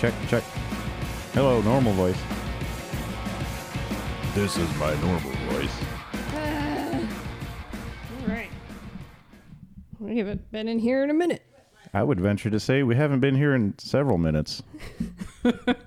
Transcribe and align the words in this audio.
check, 0.00 0.14
check. 0.28 0.42
Hello, 1.34 1.60
normal 1.62 1.92
voice. 1.92 2.18
This 4.34 4.56
is 4.56 4.68
my 4.78 4.94
normal 5.00 5.30
voice. 5.50 5.84
All 8.22 8.28
right. 8.34 8.48
We 9.98 10.18
haven't 10.18 10.50
been 10.52 10.68
in 10.68 10.78
here 10.78 11.02
in 11.04 11.10
a 11.10 11.14
minute. 11.14 11.42
I 11.92 12.02
would 12.04 12.20
venture 12.20 12.50
to 12.50 12.60
say 12.60 12.82
we 12.84 12.94
haven't 12.94 13.20
been 13.20 13.34
here 13.34 13.54
in 13.54 13.74
several 13.78 14.18
minutes. 14.18 14.62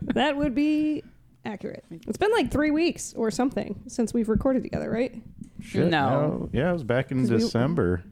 That 0.01 0.35
would 0.37 0.53
be 0.55 1.03
accurate. 1.45 1.83
It's 1.91 2.17
been 2.17 2.31
like 2.31 2.51
three 2.51 2.71
weeks 2.71 3.13
or 3.15 3.29
something 3.31 3.81
since 3.87 4.13
we've 4.13 4.29
recorded 4.29 4.63
together, 4.63 4.89
right? 4.91 5.13
Shit, 5.59 5.89
No. 5.89 6.49
Yeah, 6.53 6.69
it 6.69 6.73
was 6.73 6.83
back 6.83 7.11
in 7.11 7.19
'Cause 7.21 7.31
we- 7.31 7.37
December. 7.37 8.03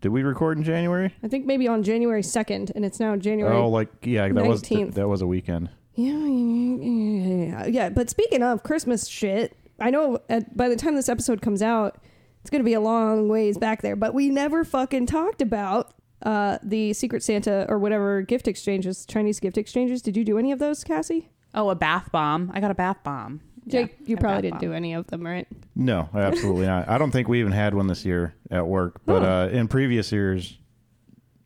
Did 0.00 0.10
we 0.10 0.22
record 0.22 0.56
in 0.58 0.64
January? 0.64 1.14
I 1.22 1.28
think 1.28 1.46
maybe 1.46 1.68
on 1.68 1.82
January 1.82 2.22
2nd, 2.22 2.72
and 2.74 2.84
it's 2.84 2.98
now 3.00 3.16
January. 3.16 3.54
Oh, 3.54 3.68
like 3.68 3.88
yeah, 4.02 4.28
that 4.28 4.46
was 4.46 4.62
19th. 4.62 4.94
that 4.94 5.08
was 5.08 5.20
a 5.22 5.26
weekend. 5.26 5.70
Yeah, 5.94 6.12
yeah, 6.12 6.76
yeah, 6.80 7.44
yeah. 7.44 7.66
yeah. 7.66 7.88
But 7.90 8.08
speaking 8.08 8.42
of 8.42 8.62
Christmas 8.62 9.06
shit, 9.06 9.56
I 9.78 9.90
know 9.90 10.20
at, 10.28 10.56
by 10.56 10.68
the 10.68 10.76
time 10.76 10.94
this 10.94 11.08
episode 11.08 11.42
comes 11.42 11.62
out, 11.62 11.98
it's 12.40 12.50
going 12.50 12.60
to 12.60 12.64
be 12.64 12.74
a 12.74 12.80
long 12.80 13.28
ways 13.28 13.58
back 13.58 13.82
there. 13.82 13.96
But 13.96 14.14
we 14.14 14.30
never 14.30 14.64
fucking 14.64 15.06
talked 15.06 15.42
about 15.42 15.92
uh, 16.22 16.58
the 16.62 16.92
Secret 16.92 17.22
Santa 17.22 17.66
or 17.68 17.78
whatever 17.78 18.22
gift 18.22 18.48
exchanges, 18.48 19.04
Chinese 19.06 19.40
gift 19.40 19.58
exchanges. 19.58 20.00
Did 20.00 20.16
you 20.16 20.24
do 20.24 20.38
any 20.38 20.52
of 20.52 20.58
those, 20.58 20.84
Cassie? 20.84 21.30
Oh, 21.54 21.70
a 21.70 21.74
bath 21.74 22.12
bomb. 22.12 22.50
I 22.54 22.60
got 22.60 22.70
a 22.70 22.74
bath 22.74 22.98
bomb. 23.02 23.40
Jake, 23.70 23.96
Yeah, 24.00 24.06
you 24.08 24.16
a 24.16 24.20
probably 24.20 24.42
didn't 24.42 24.60
bomb. 24.60 24.70
do 24.70 24.72
any 24.74 24.94
of 24.94 25.06
them, 25.08 25.24
right? 25.24 25.46
No, 25.76 26.08
absolutely 26.14 26.66
not. 26.66 26.88
I 26.88 26.98
don't 26.98 27.10
think 27.10 27.28
we 27.28 27.40
even 27.40 27.52
had 27.52 27.74
one 27.74 27.86
this 27.86 28.04
year 28.04 28.34
at 28.50 28.66
work. 28.66 29.00
But 29.06 29.22
Oh. 29.22 29.42
uh, 29.44 29.48
in 29.48 29.68
previous 29.68 30.12
years, 30.12 30.58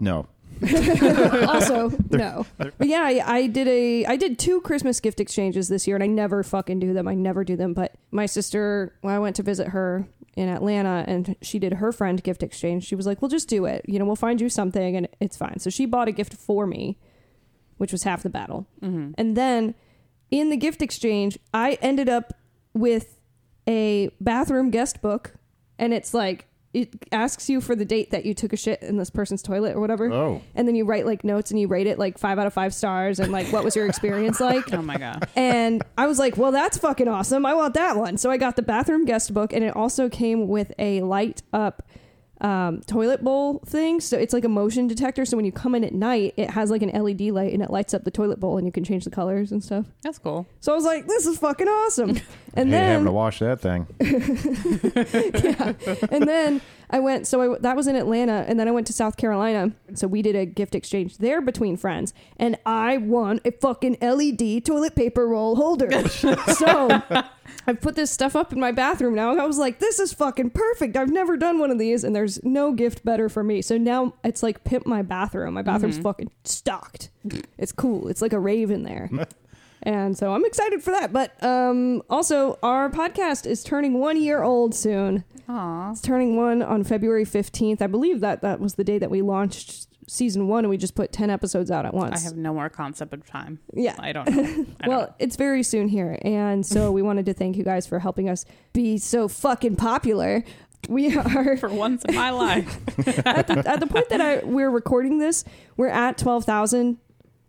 no. 0.01 0.27
also, 0.63 1.91
no. 2.11 2.47
But 2.59 2.75
yeah, 2.87 3.03
I, 3.03 3.23
I 3.37 3.47
did 3.49 3.67
a 3.69 4.05
I 4.07 4.17
did 4.17 4.39
two 4.39 4.61
Christmas 4.61 5.01
gift 5.01 5.21
exchanges 5.21 5.69
this 5.69 5.87
year, 5.87 5.97
and 5.97 6.03
I 6.03 6.07
never 6.07 6.43
fucking 6.43 6.79
do 6.81 6.93
them. 6.93 7.09
I 7.09 7.15
never 7.15 7.45
do 7.45 7.57
them. 7.57 7.75
But 7.75 7.95
my 8.11 8.27
sister, 8.27 8.95
when 9.01 9.15
I 9.15 9.19
went 9.19 9.37
to 9.37 9.43
visit 9.43 9.69
her 9.69 10.07
in 10.37 10.49
Atlanta, 10.49 11.05
and 11.09 11.37
she 11.43 11.59
did 11.59 11.75
her 11.75 11.93
friend 11.93 12.23
gift 12.23 12.43
exchange, 12.43 12.85
she 12.85 12.95
was 12.95 13.07
like, 13.07 13.21
"We'll 13.21 13.29
just 13.31 13.49
do 13.49 13.65
it. 13.65 13.85
You 13.89 13.99
know, 13.99 14.05
we'll 14.05 14.17
find 14.17 14.41
you 14.41 14.49
something, 14.49 14.97
and 14.97 15.09
it's 15.21 15.37
fine." 15.37 15.59
So 15.59 15.71
she 15.71 15.87
bought 15.87 16.09
a 16.09 16.13
gift 16.13 16.35
for 16.35 16.67
me, 16.67 16.99
which 17.79 17.93
was 17.93 18.05
half 18.05 18.23
the 18.23 18.31
battle. 18.31 18.67
And 18.81 19.37
then 19.37 19.75
in 20.35 20.51
the 20.51 20.57
gift 20.57 20.83
exchange, 20.83 21.39
I 21.53 21.79
ended 21.81 22.09
up 22.09 22.33
with 22.73 23.21
a 23.69 24.11
bathroom 24.21 24.71
guest 24.71 25.01
book, 25.01 25.35
and 25.79 25.95
it's 25.95 26.13
like 26.13 26.49
it 26.73 26.93
asks 27.13 27.49
you 27.49 27.61
for 27.61 27.77
the 27.77 27.85
date 27.85 28.11
that 28.11 28.25
you 28.27 28.35
took 28.35 28.53
a 28.53 28.57
shit 28.57 28.83
in 28.83 28.97
this 28.97 29.11
person's 29.11 29.43
toilet 29.43 29.77
or 29.77 29.81
whatever. 29.81 30.13
Oh, 30.13 30.43
and 30.57 30.67
then 30.67 30.75
you 30.75 30.85
write 30.85 31.07
like 31.07 31.23
notes 31.23 31.53
and 31.53 31.61
you 31.61 31.69
rate 31.69 31.87
it 31.87 32.01
like 32.01 32.19
five 32.19 32.37
out 32.37 32.49
of 32.49 32.53
five 32.53 32.75
stars 32.75 33.21
and 33.21 33.31
like 33.31 33.47
what 33.53 33.63
was 33.63 33.77
your 33.77 33.87
experience 33.87 34.41
like? 34.41 34.65
Oh 34.75 34.83
my 34.83 34.97
gosh. 34.99 35.23
and 35.37 35.85
i 35.97 36.09
was 36.09 36.19
like 36.19 36.37
well 36.37 36.51
that's 36.51 36.77
fucking 36.79 37.07
awesome. 37.07 37.47
I 37.47 37.55
want 37.55 37.75
that 37.75 37.97
one. 37.97 38.17
So 38.17 38.29
i 38.29 38.37
got 38.37 38.57
the 38.57 38.63
bathroom 38.63 39.05
guest 39.05 39.33
book 39.33 39.53
and 39.53 39.63
it 39.63 39.77
also 39.77 40.09
came 40.09 40.49
with 40.49 40.73
a 40.81 41.01
light 41.03 41.43
up 41.53 41.85
um, 42.41 42.81
toilet 42.83 43.23
bowl 43.23 43.61
thing. 43.67 44.01
So 44.01 44.19
it's 44.19 44.33
like 44.33 44.45
a 44.45 44.49
motion 44.49 44.87
detector. 44.87 45.25
So 45.25 45.37
when 45.37 45.47
you 45.47 45.53
come 45.53 45.75
in 45.75 45.85
at 45.85 45.95
night 45.95 46.35
it 46.37 46.51
has 46.51 46.71
like 46.71 46.83
an 46.83 46.91
led 46.91 47.21
light 47.21 47.53
and 47.53 47.63
it 47.63 47.71
lights 47.71 47.95
up 47.95 48.05
the 48.05 48.11
toilet 48.11 48.41
bowl 48.41 48.59
and 48.59 48.67
you 48.67 48.73
can 48.73 48.85
change 48.85 49.05
the 49.05 49.11
colors 49.11 49.53
and 49.53 49.63
stuff. 49.63 49.87
That's 50.03 50.19
cool. 50.19 50.47
so 50.61 50.73
i 50.73 50.75
was 50.75 50.85
like 50.85 51.07
this 51.07 51.27
is 51.27 51.39
fucking 51.39 51.69
awesome 51.69 52.21
and 52.57 52.71
hate 52.71 52.77
having 52.77 52.99
then 52.99 53.05
to 53.05 53.13
wash 53.13 53.39
that 53.41 53.61
thing. 53.61 53.87
yeah. 54.01 55.73
And 56.11 56.29
then 56.29 56.61
I 56.91 57.01
went, 57.01 57.27
so 57.27 57.55
I, 57.55 57.59
that 57.61 57.77
was 57.77 57.87
in 57.87 57.97
Atlanta, 57.97 58.45
and 58.47 58.59
then 58.59 58.69
I 58.69 58.71
went 58.71 58.87
to 58.89 58.93
South 58.93 59.17
Carolina. 59.17 59.73
So 59.95 60.07
we 60.07 60.23
did 60.23 60.37
a 60.37 60.47
gift 60.47 60.75
exchange 60.75 61.19
there 61.19 61.41
between 61.41 61.77
friends, 61.77 62.15
and 62.37 62.57
I 62.65 62.99
won 62.99 63.41
a 63.45 63.51
fucking 63.51 63.99
LED 64.01 64.65
toilet 64.65 64.95
paper 64.95 65.27
roll 65.27 65.57
holder. 65.57 66.09
so 66.09 67.03
I've 67.67 67.81
put 67.81 67.97
this 67.97 68.11
stuff 68.11 68.37
up 68.37 68.53
in 68.53 68.61
my 68.61 68.73
bathroom 68.73 69.15
now. 69.15 69.33
and 69.33 69.41
I 69.41 69.47
was 69.47 69.59
like, 69.59 69.79
this 69.79 69.99
is 69.99 70.13
fucking 70.13 70.51
perfect. 70.51 70.97
I've 70.97 71.11
never 71.11 71.37
done 71.37 71.59
one 71.59 71.71
of 71.71 71.79
these, 71.79 72.05
and 72.05 72.15
there's 72.15 72.43
no 72.45 72.73
gift 72.73 73.05
better 73.05 73.29
for 73.29 73.43
me. 73.43 73.63
So 73.63 73.79
now 73.79 74.15
it's 74.23 74.43
like 74.43 74.65
pimp 74.65 74.87
my 74.87 75.03
bathroom. 75.03 75.55
My 75.55 75.63
bathroom's 75.63 75.97
mm-hmm. 75.97 76.05
fucking 76.05 76.31
stocked. 76.45 77.11
It's 77.59 77.73
cool. 77.73 78.09
It's 78.09 78.23
like 78.23 78.33
a 78.33 78.39
rave 78.39 78.71
in 78.71 78.83
there. 78.83 79.11
And 79.83 80.17
so 80.17 80.35
I'm 80.35 80.45
excited 80.45 80.83
for 80.83 80.91
that. 80.93 81.13
But 81.13 81.43
um, 81.45 82.03
also, 82.09 82.59
our 82.63 82.89
podcast 82.91 83.47
is 83.47 83.63
turning 83.63 83.95
one 83.99 84.21
year 84.21 84.43
old 84.43 84.75
soon. 84.75 85.25
Aw. 85.49 85.91
It's 85.91 86.01
turning 86.01 86.37
one 86.37 86.63
on 86.63 86.85
February 86.85 87.25
15th. 87.25 87.83
I 87.83 87.87
believe 87.87 88.21
that 88.21 88.41
that 88.43 88.61
was 88.61 88.75
the 88.75 88.85
day 88.85 88.99
that 88.99 89.11
we 89.11 89.21
launched 89.21 89.89
season 90.07 90.49
one 90.49 90.65
and 90.65 90.71
we 90.71 90.77
just 90.77 90.95
put 90.95 91.13
10 91.13 91.31
episodes 91.31 91.71
out 91.71 91.87
at 91.87 91.95
once. 91.95 92.21
I 92.21 92.25
have 92.25 92.37
no 92.37 92.53
more 92.53 92.69
concept 92.69 93.13
of 93.15 93.27
time. 93.27 93.59
yeah. 93.73 93.97
I 93.99 94.13
don't 94.13 94.29
know. 94.29 94.43
I 94.43 94.45
well, 94.89 95.01
don't 95.01 95.09
know. 95.09 95.15
it's 95.19 95.37
very 95.37 95.63
soon 95.63 95.89
here. 95.89 96.19
And 96.23 96.65
so 96.65 96.93
we 96.93 97.03
wanted 97.03 97.27
to 97.27 97.35
thank 97.35 97.57
you 97.57 97.65
guys 97.65 97.87
for 97.87 97.99
helping 97.99 98.29
us 98.29 98.45
be 98.73 98.99
so 98.99 99.29
fucking 99.29 99.77
popular. 99.77 100.45
We 100.89 101.17
are 101.17 101.57
for 101.59 101.71
once 101.71 102.05
in 102.05 102.15
my 102.15 102.31
life. 102.31 102.79
at, 103.27 103.47
the, 103.47 103.63
at 103.67 103.81
the 103.81 103.87
point 103.87 104.09
that 104.11 104.21
I 104.21 104.45
we're 104.45 104.71
recording 104.71 105.19
this, 105.19 105.45
we're 105.77 105.89
at 105.89 106.19
12,000 106.19 106.97
uh, 106.97 106.97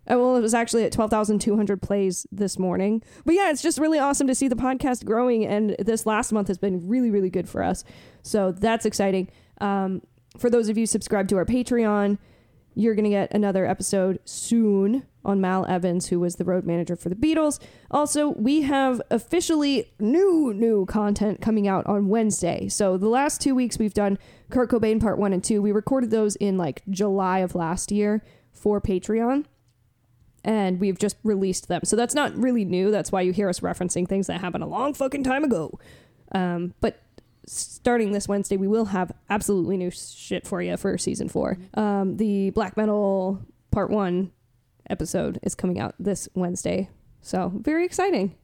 well, 0.08 0.36
it 0.36 0.40
was 0.40 0.54
actually 0.54 0.84
at 0.84 0.92
12,200 0.92 1.82
plays 1.82 2.26
this 2.30 2.58
morning. 2.58 3.02
But 3.24 3.34
yeah, 3.34 3.50
it's 3.50 3.62
just 3.62 3.78
really 3.78 3.98
awesome 3.98 4.26
to 4.26 4.34
see 4.34 4.48
the 4.48 4.56
podcast 4.56 5.04
growing. 5.04 5.44
And 5.44 5.74
this 5.78 6.06
last 6.06 6.32
month 6.32 6.48
has 6.48 6.58
been 6.58 6.86
really, 6.86 7.10
really 7.10 7.30
good 7.30 7.48
for 7.48 7.62
us. 7.62 7.82
So 8.22 8.52
that's 8.52 8.86
exciting. 8.86 9.28
Um, 9.60 10.02
for 10.38 10.50
those 10.50 10.68
of 10.68 10.78
you 10.78 10.86
subscribed 10.86 11.28
to 11.30 11.36
our 11.36 11.44
Patreon, 11.44 12.18
you're 12.74 12.94
going 12.94 13.04
to 13.04 13.10
get 13.10 13.32
another 13.32 13.66
episode 13.66 14.20
soon 14.24 15.04
on 15.24 15.40
Mal 15.40 15.66
Evans, 15.66 16.08
who 16.08 16.20
was 16.20 16.36
the 16.36 16.44
road 16.44 16.64
manager 16.64 16.94
for 16.94 17.08
the 17.08 17.16
Beatles. 17.16 17.58
Also, 17.90 18.28
we 18.28 18.62
have 18.62 19.00
officially 19.10 19.92
new, 19.98 20.52
new 20.54 20.84
content 20.86 21.40
coming 21.40 21.66
out 21.66 21.84
on 21.86 22.08
Wednesday. 22.08 22.68
So 22.68 22.96
the 22.96 23.08
last 23.08 23.40
two 23.40 23.54
weeks 23.54 23.78
we've 23.78 23.94
done 23.94 24.18
Kurt 24.50 24.70
Cobain 24.70 25.00
part 25.00 25.18
one 25.18 25.32
and 25.32 25.42
two. 25.42 25.60
We 25.62 25.72
recorded 25.72 26.10
those 26.10 26.36
in 26.36 26.58
like 26.58 26.82
July 26.90 27.38
of 27.38 27.54
last 27.54 27.90
year 27.90 28.22
for 28.52 28.80
Patreon 28.80 29.46
and 30.46 30.78
we've 30.78 30.98
just 30.98 31.16
released 31.24 31.66
them. 31.66 31.82
So 31.84 31.96
that's 31.96 32.14
not 32.14 32.34
really 32.36 32.64
new. 32.64 32.92
That's 32.92 33.10
why 33.10 33.20
you 33.22 33.32
hear 33.32 33.48
us 33.48 33.60
referencing 33.60 34.08
things 34.08 34.28
that 34.28 34.40
happened 34.40 34.62
a 34.62 34.68
long 34.68 34.94
fucking 34.94 35.24
time 35.24 35.42
ago. 35.42 35.78
Um, 36.32 36.72
but 36.80 37.02
starting 37.46 38.12
this 38.12 38.28
Wednesday, 38.28 38.56
we 38.56 38.68
will 38.68 38.86
have 38.86 39.12
absolutely 39.28 39.76
new 39.76 39.90
shit 39.90 40.46
for 40.46 40.62
you 40.62 40.76
for 40.76 40.96
season 40.98 41.28
four. 41.28 41.58
Um, 41.74 42.16
the 42.16 42.50
Black 42.50 42.76
Metal 42.76 43.42
Part 43.72 43.90
One 43.90 44.30
episode 44.88 45.40
is 45.42 45.56
coming 45.56 45.80
out 45.80 45.96
this 45.98 46.28
Wednesday, 46.34 46.90
so 47.20 47.52
very 47.54 47.84
exciting. 47.84 48.36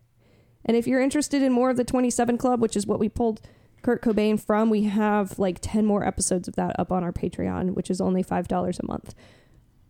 And 0.65 0.77
if 0.77 0.89
you're 0.89 1.01
interested 1.01 1.41
in 1.41 1.53
more 1.53 1.71
of 1.71 1.77
the 1.77 1.85
27 1.85 2.37
Club, 2.37 2.61
which 2.61 2.77
is 2.77 2.87
what 2.87 2.99
we 2.99 3.09
pulled 3.09 3.41
Kurt 3.83 4.03
Cobain 4.03 4.41
from, 4.41 4.71
we 4.71 4.85
have 4.85 5.39
like 5.39 5.59
10 5.61 5.87
more 5.87 6.05
episodes 6.05 6.49
of 6.49 6.57
that 6.57 6.79
up 6.79 6.91
on 6.91 7.05
our 7.05 7.13
Patreon, 7.13 7.75
which 7.75 7.91
is 7.91 8.01
only 8.01 8.25
$5 8.25 8.79
a 8.81 8.87
month. 8.87 9.15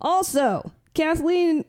Also, 0.01 0.73
Kathleen, 0.95 1.65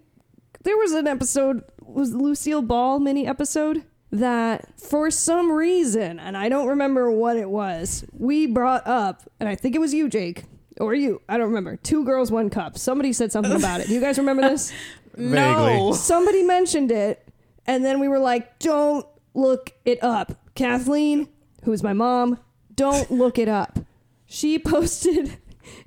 there 0.64 0.78
was 0.78 0.94
an 0.94 1.08
episode, 1.08 1.64
was 1.82 2.14
Lucille 2.14 2.62
Ball 2.62 3.00
mini 3.00 3.28
episode 3.28 3.84
that 4.12 4.80
for 4.80 5.10
some 5.10 5.52
reason, 5.52 6.20
and 6.20 6.38
I 6.38 6.48
don't 6.48 6.68
remember 6.68 7.12
what 7.12 7.36
it 7.36 7.50
was, 7.50 8.06
we 8.14 8.46
brought 8.46 8.86
up, 8.86 9.24
and 9.40 9.50
I 9.50 9.56
think 9.56 9.76
it 9.76 9.80
was 9.80 9.94
you, 9.94 10.08
Jake, 10.08 10.44
or 10.80 10.94
you, 10.94 11.22
I 11.28 11.38
don't 11.38 11.48
remember. 11.48 11.78
Two 11.78 12.06
girls, 12.06 12.32
one 12.32 12.50
cup. 12.50 12.78
Somebody 12.78 13.12
said 13.12 13.32
something 13.32 13.52
about 13.52 13.82
it. 13.82 13.88
Do 13.88 13.94
you 13.94 14.02
guys 14.02 14.18
remember 14.18 14.44
this? 14.44 14.72
no. 15.18 15.94
Somebody 15.94 16.44
mentioned 16.44 16.92
it, 16.92 17.28
and 17.66 17.84
then 17.84 18.00
we 18.00 18.08
were 18.08 18.20
like, 18.20 18.60
don't 18.60 19.06
look 19.34 19.72
it 19.84 20.04
up. 20.04 20.34
Kathleen, 20.56 21.28
who's 21.64 21.82
my 21.82 21.94
mom, 21.94 22.40
don't 22.76 23.10
look 23.10 23.40
it 23.40 23.50
up. 23.50 23.80
She 24.28 24.60
posted 24.60 25.38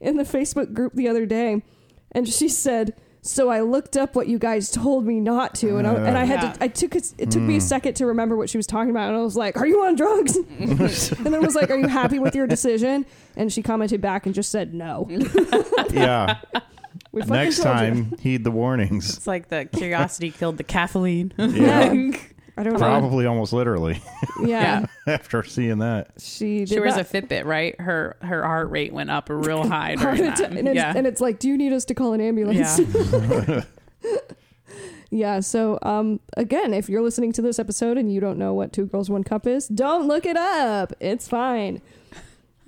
in 0.01 0.17
the 0.17 0.25
Facebook 0.25 0.73
group 0.73 0.95
the 0.95 1.09
other 1.09 1.27
day, 1.27 1.63
and 2.11 2.29
she 2.29 2.49
said, 2.49 2.95
"So 3.27 3.49
I 3.49 3.61
looked 3.61 3.97
up 3.97 4.15
what 4.15 4.29
you 4.29 4.39
guys 4.39 4.71
told 4.71 5.05
me 5.05 5.21
not 5.21 5.55
to, 5.57 5.77
and 5.77 5.87
I, 5.87 5.95
and 5.95 6.17
I 6.17 6.25
had 6.25 6.43
Yeah. 6.43 6.53
to. 6.53 6.63
I 6.65 6.69
took 6.69 6.95
it. 6.97 7.13
It 7.19 7.31
took 7.31 7.43
me 7.43 7.57
a 7.57 7.59
mm. 7.59 7.63
second 7.63 7.95
to 7.95 8.07
remember 8.07 8.37
what 8.37 8.49
she 8.49 8.57
was 8.57 8.67
talking 8.67 8.91
about, 8.91 9.09
and 9.09 9.17
I 9.19 9.23
was 9.23 9.37
like, 9.37 9.57
"Are 9.57 9.67
you 9.67 9.85
on 9.85 9.97
drugs?" 9.97 10.37
and 10.59 10.79
then 10.79 11.43
was 11.43 11.55
like, 11.55 11.71
"Are 11.71 11.79
you 11.79 11.89
happy 11.89 12.19
with 12.19 12.35
your 12.35 12.47
decision?" 12.47 13.07
And 13.37 13.53
she 13.53 13.63
commented 13.63 14.01
back 14.01 14.27
and 14.27 14.35
just 14.35 14.51
said, 14.51 14.75
"No." 14.75 15.09
Yeah. 15.91 16.39
We 17.13 17.23
fucking 17.23 17.35
Next 17.35 17.63
told 17.63 17.77
you. 17.77 17.83
time, 17.83 18.19
heed 18.21 18.45
the 18.45 18.51
warnings. 18.51 19.17
It's 19.17 19.27
like 19.27 19.49
the 19.49 19.65
curiosity 19.65 20.31
killed 20.31 20.59
the 20.59 20.65
Kathleen. 20.65 21.33
Yeah. 21.39 22.11
I 22.57 22.63
don't 22.63 22.73
know. 22.73 22.79
Probably 22.79 23.27
almost 23.27 23.53
literally 23.53 24.01
Yeah, 24.43 24.87
after 25.07 25.43
seeing 25.43 25.79
that. 25.79 26.13
she 26.19 26.61
did 26.61 26.69
She 26.71 26.81
wears 26.81 26.95
that. 26.95 27.13
a 27.15 27.23
Fitbit, 27.23 27.45
right? 27.45 27.79
Her 27.81 28.17
her 28.23 28.43
heart 28.43 28.71
rate 28.71 28.93
went 28.93 29.11
up 29.11 29.29
real 29.29 29.69
high 29.69 29.95
Heart 29.95 30.17
during 30.17 30.33
attack- 30.33 30.51
that. 30.51 30.59
and, 30.59 30.69
it's, 30.69 30.77
yeah. 30.77 30.93
and 30.97 31.07
it's 31.07 31.21
like, 31.21 31.39
do 31.39 31.49
you 31.49 31.59
need 31.59 31.73
us 31.73 31.85
to 31.87 31.95
call 31.95 32.13
an 32.15 32.21
ambulance? 32.21 32.79
yeah. 32.79 33.63
Yeah, 35.09 35.39
so 35.41 35.79
um 35.83 36.19
again, 36.37 36.75
if 36.75 36.89
you're 36.89 37.01
listening 37.01 37.33
to 37.35 37.43
this 37.43 37.61
episode 37.61 37.97
and 37.97 38.13
you 38.13 38.21
don't 38.21 38.39
know 38.39 38.53
what 38.55 38.73
Two 38.73 38.87
Girls 38.87 39.09
One 39.09 39.23
Cup 39.23 39.47
is, 39.47 39.69
don't 39.69 40.09
look 40.09 40.27
it 40.27 40.37
up. 40.37 40.93
It's 40.99 41.29
fine. 41.29 41.81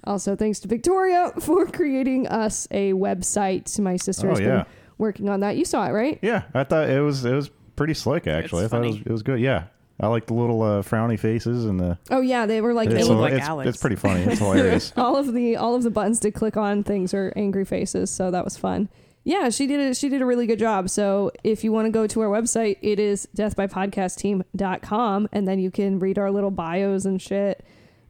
Also, 0.04 0.36
thanks 0.36 0.60
to 0.60 0.68
Victoria 0.68 1.32
for 1.40 1.66
creating 1.66 2.28
us 2.28 2.68
a 2.70 2.92
website. 2.92 3.78
My 3.80 3.96
sister 3.96 4.28
Oh, 4.28 4.30
has 4.30 4.40
yeah. 4.40 4.46
been 4.48 4.66
working 4.98 5.28
on 5.28 5.40
that. 5.40 5.56
You 5.56 5.64
saw 5.64 5.86
it, 5.88 5.90
right? 5.90 6.18
Yeah, 6.22 6.44
I 6.54 6.62
thought 6.62 6.88
it 6.88 7.00
was 7.00 7.24
it 7.24 7.34
was 7.34 7.50
pretty 7.74 7.94
slick 7.94 8.28
actually. 8.28 8.64
It's 8.64 8.72
I 8.72 8.76
thought 8.76 8.84
it 8.86 8.90
funny. 8.90 8.98
was, 8.98 9.06
it 9.06 9.12
was 9.12 9.22
good. 9.24 9.40
Yeah, 9.40 9.64
I 10.00 10.06
like 10.06 10.26
the 10.26 10.34
little 10.34 10.62
uh, 10.62 10.82
frowny 10.82 11.18
faces 11.18 11.64
and 11.64 11.80
the. 11.80 11.98
Oh 12.10 12.20
yeah, 12.20 12.46
they 12.46 12.60
were 12.60 12.72
like 12.72 12.90
it's, 12.90 13.08
look 13.08 13.18
like 13.18 13.32
it's, 13.32 13.46
Alex. 13.46 13.68
it's 13.68 13.78
pretty 13.78 13.96
funny. 13.96 14.22
It's 14.22 14.38
hilarious. 14.38 14.92
all 14.96 15.16
of 15.16 15.32
the 15.32 15.56
all 15.56 15.74
of 15.74 15.82
the 15.82 15.90
buttons 15.90 16.20
to 16.20 16.30
click 16.30 16.56
on 16.56 16.84
things 16.84 17.12
are 17.12 17.32
angry 17.34 17.64
faces, 17.64 18.10
so 18.10 18.30
that 18.30 18.44
was 18.44 18.56
fun. 18.56 18.88
Yeah, 19.24 19.50
she 19.50 19.66
did 19.66 19.80
it. 19.80 19.96
she 19.96 20.08
did 20.08 20.22
a 20.22 20.26
really 20.26 20.46
good 20.46 20.58
job. 20.58 20.88
So 20.88 21.32
if 21.44 21.62
you 21.64 21.72
want 21.72 21.86
to 21.86 21.90
go 21.90 22.06
to 22.06 22.20
our 22.20 22.28
website, 22.28 22.78
it 22.80 22.98
is 22.98 23.28
deathbypodcastteam.com 23.36 25.28
and 25.32 25.48
then 25.48 25.58
you 25.58 25.70
can 25.70 25.98
read 25.98 26.18
our 26.18 26.30
little 26.30 26.50
bios 26.50 27.04
and 27.04 27.20
shit. 27.20 27.62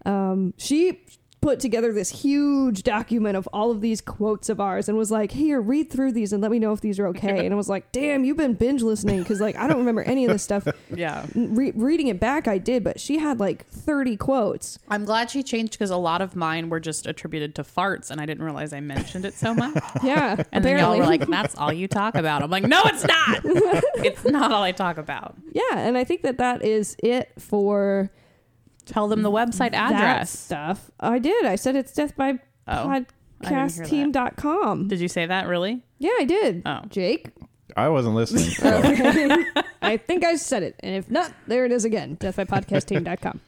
Um, 0.06 0.55
she 0.58 1.00
put 1.40 1.61
together 1.61 1.93
this 1.93 2.11
huge 2.23 2.82
document 2.82 3.37
of 3.37 3.46
all 3.52 3.70
of 3.70 3.81
these 3.81 4.00
quotes 4.00 4.49
of 4.49 4.61
ours 4.61 4.88
and 4.88 4.99
was 4.99 5.11
like, 5.11 5.32
"Here, 5.32 5.61
read 5.61 5.90
through 5.90 6.12
these 6.12 6.32
and 6.32 6.43
let 6.43 6.50
me 6.50 6.58
know 6.58 6.73
if 6.73 6.81
these 6.81 6.99
are 6.99 7.06
okay." 7.08 7.44
and 7.44 7.52
I 7.52 7.56
was 7.56 7.69
like, 7.69 7.90
"Damn, 7.93 8.25
you've 8.25 8.37
been 8.37 8.55
binge 8.55 8.82
listening 8.82 9.20
because 9.20 9.40
like 9.40 9.56
I 9.56 9.67
don't 9.67 9.79
remember 9.79 10.02
any 10.02 10.25
of 10.25 10.32
this 10.32 10.43
stuff. 10.43 10.67
Yeah. 10.94 11.26
Re- 11.35 11.73
reading 11.76 12.08
it 12.08 12.19
back, 12.19 12.49
I 12.49 12.58
did, 12.58 12.82
but 12.82 12.99
she 12.99 13.19
had 13.19 13.38
like 13.38 13.67
thirty 13.67 14.17
quotes. 14.17 14.79
I'm 14.88 15.05
glad 15.05 15.31
she 15.31 15.43
changed 15.43 15.73
because 15.73 15.90
a 15.90 15.96
lot 15.96 16.20
of 16.23 16.35
mine 16.35 16.70
were 16.70 16.81
just 16.81 17.06
attributed 17.06 17.55
to 17.56 17.62
farts, 17.62 18.11
and 18.11 18.20
I 18.20 18.26
didn't 18.26 18.43
realize 18.43 18.73
I 18.73 18.81
mentioned 18.81 19.25
it 19.25 19.34
so 19.34 19.55
much. 19.55 19.75
Yeah, 20.02 20.43
And 20.52 20.64
then 20.64 20.79
y'all 20.79 20.96
were 20.99 21.05
like, 21.05 21.26
"That's 21.26 21.55
all 21.56 21.73
you 21.73 21.88
talk 21.88 22.14
about." 22.14 22.43
I'm 22.43 22.50
like, 22.50 22.64
"No, 22.64 22.81
it's 22.87 23.05
not. 23.05 23.41
it's 24.05 24.25
not 24.25 24.50
all 24.50 24.62
I 24.62 24.73
talk 24.73 24.96
about." 24.96 25.37
Yeah, 25.52 25.62
and 25.76 25.96
I 25.99 26.05
think 26.05 26.23
that 26.23 26.38
that 26.38 26.64
is 26.64 26.96
it 27.02 27.31
for 27.38 28.11
Tell 28.88 29.08
them 29.08 29.23
the 29.23 29.31
website 29.31 29.73
that 29.73 29.93
address. 29.93 30.31
stuff. 30.37 30.90
I 30.99 31.19
did. 31.19 31.44
I 31.44 31.56
said 31.56 31.76
it's 31.76 31.93
death 31.93 32.17
by 32.17 32.38
Oh, 32.67 32.88
I 32.88 32.99
didn't 32.99 33.08
podcastteam.com. 33.43 34.88
Did 34.88 35.00
you 35.00 35.08
say 35.08 35.26
that 35.26 35.46
really? 35.46 35.82
Yeah, 35.99 36.11
I 36.19 36.25
did. 36.25 36.62
Oh. 36.67 36.81
Jake, 36.88 37.31
I 37.76 37.88
wasn't 37.88 38.14
listening. 38.14 38.44
so- 38.50 39.44
I 39.82 39.96
think 39.96 40.25
I 40.25 40.37
said 40.37 40.62
it. 40.62 40.75
And 40.81 40.94
if 40.96 41.11
not, 41.11 41.32
there 41.46 41.64
it 41.64 41.73
is 41.73 41.85
again. 41.85 42.17
Deathbypodcastteam.com. 42.17 43.40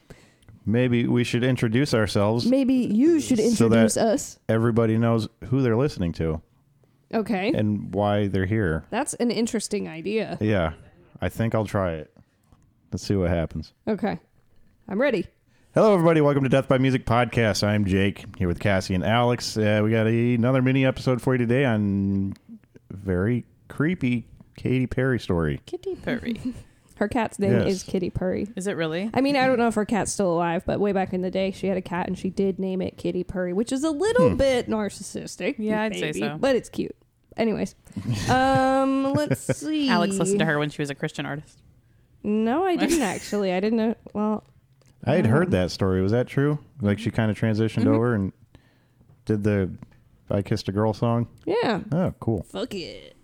Maybe 0.65 1.07
we 1.07 1.23
should 1.23 1.43
introduce 1.43 1.93
ourselves. 1.93 2.45
Maybe 2.45 2.73
you 2.75 3.19
should 3.19 3.39
So 3.39 3.67
that- 3.69 3.75
introduce 3.75 3.97
us. 3.97 4.39
Everybody 4.47 4.97
knows 4.97 5.27
who 5.45 5.61
they're 5.61 5.75
listening 5.77 6.13
to 6.13 6.41
Okay. 7.13 7.51
and 7.53 7.93
why 7.93 8.27
they're 8.27 8.45
here. 8.45 8.85
That's 8.91 9.13
an 9.15 9.31
interesting 9.31 9.89
idea. 9.89 10.37
Yeah, 10.39 10.73
I 11.19 11.29
think 11.29 11.53
I'll 11.55 11.65
try 11.65 11.93
it. 11.93 12.13
Let's 12.91 13.03
see 13.05 13.15
what 13.15 13.29
happens. 13.29 13.73
Okay. 13.87 14.19
I'm 14.91 14.99
ready. 14.99 15.25
Hello, 15.73 15.93
everybody. 15.93 16.19
Welcome 16.19 16.43
to 16.43 16.49
Death 16.49 16.67
by 16.67 16.77
Music 16.77 17.05
Podcast. 17.05 17.65
I'm 17.65 17.85
Jake 17.85 18.25
here 18.37 18.49
with 18.49 18.59
Cassie 18.59 18.93
and 18.93 19.05
Alex. 19.05 19.55
Uh, 19.55 19.79
we 19.81 19.89
got 19.91 20.05
a, 20.05 20.33
another 20.33 20.61
mini 20.61 20.85
episode 20.85 21.21
for 21.21 21.33
you 21.33 21.37
today 21.37 21.63
on 21.63 22.33
very 22.91 23.45
creepy 23.69 24.27
Katy 24.57 24.87
Perry 24.87 25.17
story. 25.17 25.61
Kitty 25.65 25.95
Perry. 25.95 26.41
Her 26.97 27.07
cat's 27.07 27.39
name 27.39 27.53
Yes. 27.53 27.67
is 27.67 27.83
Kitty 27.83 28.09
Purry. 28.09 28.49
Is 28.57 28.67
it 28.67 28.75
really? 28.75 29.09
I 29.13 29.21
mean, 29.21 29.37
I 29.37 29.47
don't 29.47 29.57
know 29.57 29.69
if 29.69 29.75
her 29.75 29.85
cat's 29.85 30.11
still 30.11 30.33
alive, 30.33 30.63
but 30.65 30.81
way 30.81 30.91
back 30.91 31.13
in 31.13 31.21
the 31.21 31.31
day, 31.31 31.51
she 31.51 31.67
had 31.67 31.77
a 31.77 31.81
cat 31.81 32.07
and 32.07 32.19
she 32.19 32.29
did 32.29 32.59
name 32.59 32.81
it 32.81 32.97
Kitty 32.97 33.23
Purry, 33.23 33.53
which 33.53 33.71
is 33.71 33.85
a 33.85 33.91
little 33.91 34.35
bit 34.35 34.67
narcissistic. 34.67 35.55
Yeah, 35.57 35.83
I'd 35.83 35.95
say 35.95 36.11
so. 36.11 36.37
But 36.37 36.57
it's 36.57 36.67
cute. 36.67 36.97
Anyways, 37.37 37.75
um, 38.29 39.13
let's 39.13 39.39
see. 39.57 39.87
Alex 39.87 40.17
listened 40.17 40.39
to 40.39 40.45
her 40.45 40.59
when 40.59 40.69
she 40.69 40.81
was 40.81 40.89
a 40.89 40.95
Christian 40.95 41.25
artist. 41.25 41.61
No, 42.23 42.65
I 42.65 42.75
didn't 42.75 43.01
actually. 43.01 43.53
I 43.53 43.61
didn't 43.61 43.77
know. 43.77 43.95
Well, 44.13 44.43
I 45.05 45.15
had 45.15 45.25
heard 45.25 45.51
that 45.51 45.71
story. 45.71 46.01
Was 46.01 46.11
that 46.11 46.27
true? 46.27 46.59
Like 46.81 46.99
she 46.99 47.11
kind 47.11 47.31
of 47.31 47.37
transitioned 47.37 47.83
Mm-hmm. 47.83 47.93
over 47.95 48.13
and 48.15 48.33
did 49.25 49.43
the 49.43 49.71
"I 50.29 50.41
Kissed 50.41 50.67
a 50.69 50.71
Girl" 50.71 50.93
song. 50.93 51.27
yeah. 51.45 51.81
Oh, 51.91 52.13
cool. 52.19 52.43
Fuck 52.43 52.73
it. 52.75 53.15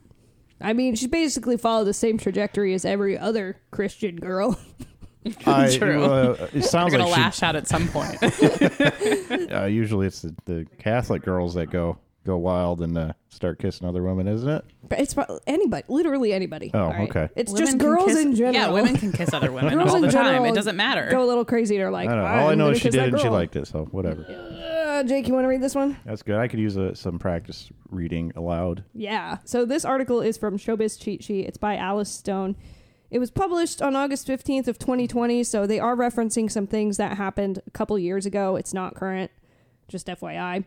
I 0.59 0.73
mean, 0.73 0.95
she 0.95 1.05
basically 1.07 1.55
followed 1.57 1.85
the 1.85 1.93
same 1.93 2.17
trajectory 2.17 2.73
as 2.73 2.83
every 2.83 3.17
other 3.17 3.57
Christian 3.71 4.15
girl. 4.15 4.59
I, 5.45 5.75
True. 5.77 6.03
Uh, 6.05 6.35
it 6.39 6.53
We're 6.55 6.61
sounds 6.61 6.91
gonna 6.91 7.03
like 7.05 7.15
she, 7.15 7.21
lash 7.21 7.43
out 7.43 7.55
at 7.55 7.67
some 7.67 7.87
point. 7.89 8.17
uh, 9.51 9.65
usually 9.65 10.07
it's 10.07 10.21
the, 10.21 10.33
the 10.45 10.65
Catholic 10.79 11.21
girls 11.21 11.53
that 11.55 11.67
go 11.67 11.97
go 12.27 12.37
wild 12.37 12.81
and 12.81 12.95
uh, 12.97 13.13
start 13.29 13.57
kissing 13.57 13.87
other 13.87 14.03
women, 14.03 14.27
isn't 14.27 14.47
it? 14.49 14.63
But 14.87 14.99
it's 14.99 15.13
pro- 15.15 15.39
anybody, 15.47 15.83
literally 15.87 16.33
anybody. 16.33 16.69
Oh, 16.73 16.79
all 16.83 16.89
right? 16.91 17.09
okay. 17.09 17.29
It's 17.35 17.51
Women 17.51 17.65
just 17.65 17.79
can 17.79 17.87
girls 17.87 18.05
kiss- 18.05 18.17
in 18.19 18.35
general. 18.35 18.53
Yeah, 18.53 18.69
women 18.69 18.95
can 18.97 19.11
kiss 19.11 19.33
other 19.33 19.51
women 19.51 19.73
Girls 19.73 19.89
all 19.89 19.95
in 19.95 20.01
the 20.03 20.11
time. 20.11 20.25
general 20.25 20.45
It 20.51 20.55
doesn't 20.55 20.75
matter. 20.75 21.07
go 21.09 21.23
a 21.23 21.25
little 21.25 21.45
crazy. 21.45 21.77
They're 21.77 21.89
like, 21.89 22.07
I 22.09 22.13
don't 22.15 22.23
know. 22.23 22.29
"I'm 22.29 22.43
All 22.43 22.49
I 22.49 22.55
know 22.55 22.69
is 22.69 22.79
she 22.79 22.89
did 22.89 23.13
and 23.13 23.19
she 23.19 23.29
liked 23.29 23.55
it, 23.55 23.65
so 23.67 23.85
whatever. 23.85 24.23
Uh, 24.23 25.03
Jake, 25.03 25.27
you 25.27 25.33
want 25.33 25.45
to 25.45 25.49
read 25.49 25.61
this 25.61 25.75
one? 25.75 25.97
That's 26.05 26.21
good. 26.23 26.37
I 26.37 26.47
could 26.47 26.59
use 26.59 26.77
uh 26.77 26.93
some 26.93 27.17
practice 27.19 27.69
reading 27.89 28.31
aloud. 28.35 28.83
Yeah. 28.93 29.37
So 29.45 29.65
this 29.65 29.85
article 29.85 30.21
is 30.21 30.37
from 30.37 30.57
Showbiz 30.57 30.99
Cheat 30.99 31.23
Sheet. 31.23 31.45
It's 31.47 31.57
by 31.57 31.75
Alice 31.77 32.11
Stone. 32.11 32.55
It 33.09 33.19
was 33.19 33.31
published 33.31 33.81
on 33.81 33.95
August 33.95 34.27
15th 34.27 34.67
of 34.67 34.77
2020, 34.79 35.41
so 35.45 35.65
they 35.65 35.79
are 35.79 35.95
referencing 35.95 36.51
some 36.51 36.67
things 36.67 36.97
that 36.97 37.15
happened 37.15 37.61
a 37.65 37.71
couple 37.71 37.97
years 37.97 38.25
ago. 38.25 38.57
It's 38.57 38.73
not 38.73 38.95
current, 38.95 39.31
just 39.87 40.07
FYI. 40.07 40.65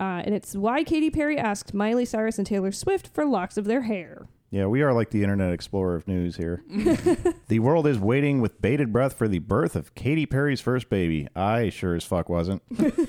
Uh, 0.00 0.22
and 0.24 0.34
it's 0.34 0.54
why 0.54 0.84
Katy 0.84 1.10
Perry 1.10 1.38
asked 1.38 1.74
Miley 1.74 2.04
Cyrus 2.04 2.38
and 2.38 2.46
Taylor 2.46 2.72
Swift 2.72 3.08
for 3.08 3.24
locks 3.24 3.56
of 3.56 3.64
their 3.64 3.82
hair. 3.82 4.26
Yeah, 4.52 4.66
we 4.66 4.82
are 4.82 4.92
like 4.92 5.08
the 5.08 5.22
Internet 5.22 5.54
Explorer 5.54 5.96
of 5.96 6.06
news 6.06 6.36
here. 6.36 6.62
the 7.48 7.58
world 7.58 7.86
is 7.86 7.98
waiting 7.98 8.42
with 8.42 8.60
bated 8.60 8.92
breath 8.92 9.14
for 9.14 9.26
the 9.26 9.38
birth 9.38 9.74
of 9.74 9.94
Katy 9.94 10.26
Perry's 10.26 10.60
first 10.60 10.90
baby. 10.90 11.26
I 11.34 11.70
sure 11.70 11.94
as 11.94 12.04
fuck 12.04 12.28
wasn't. 12.28 12.62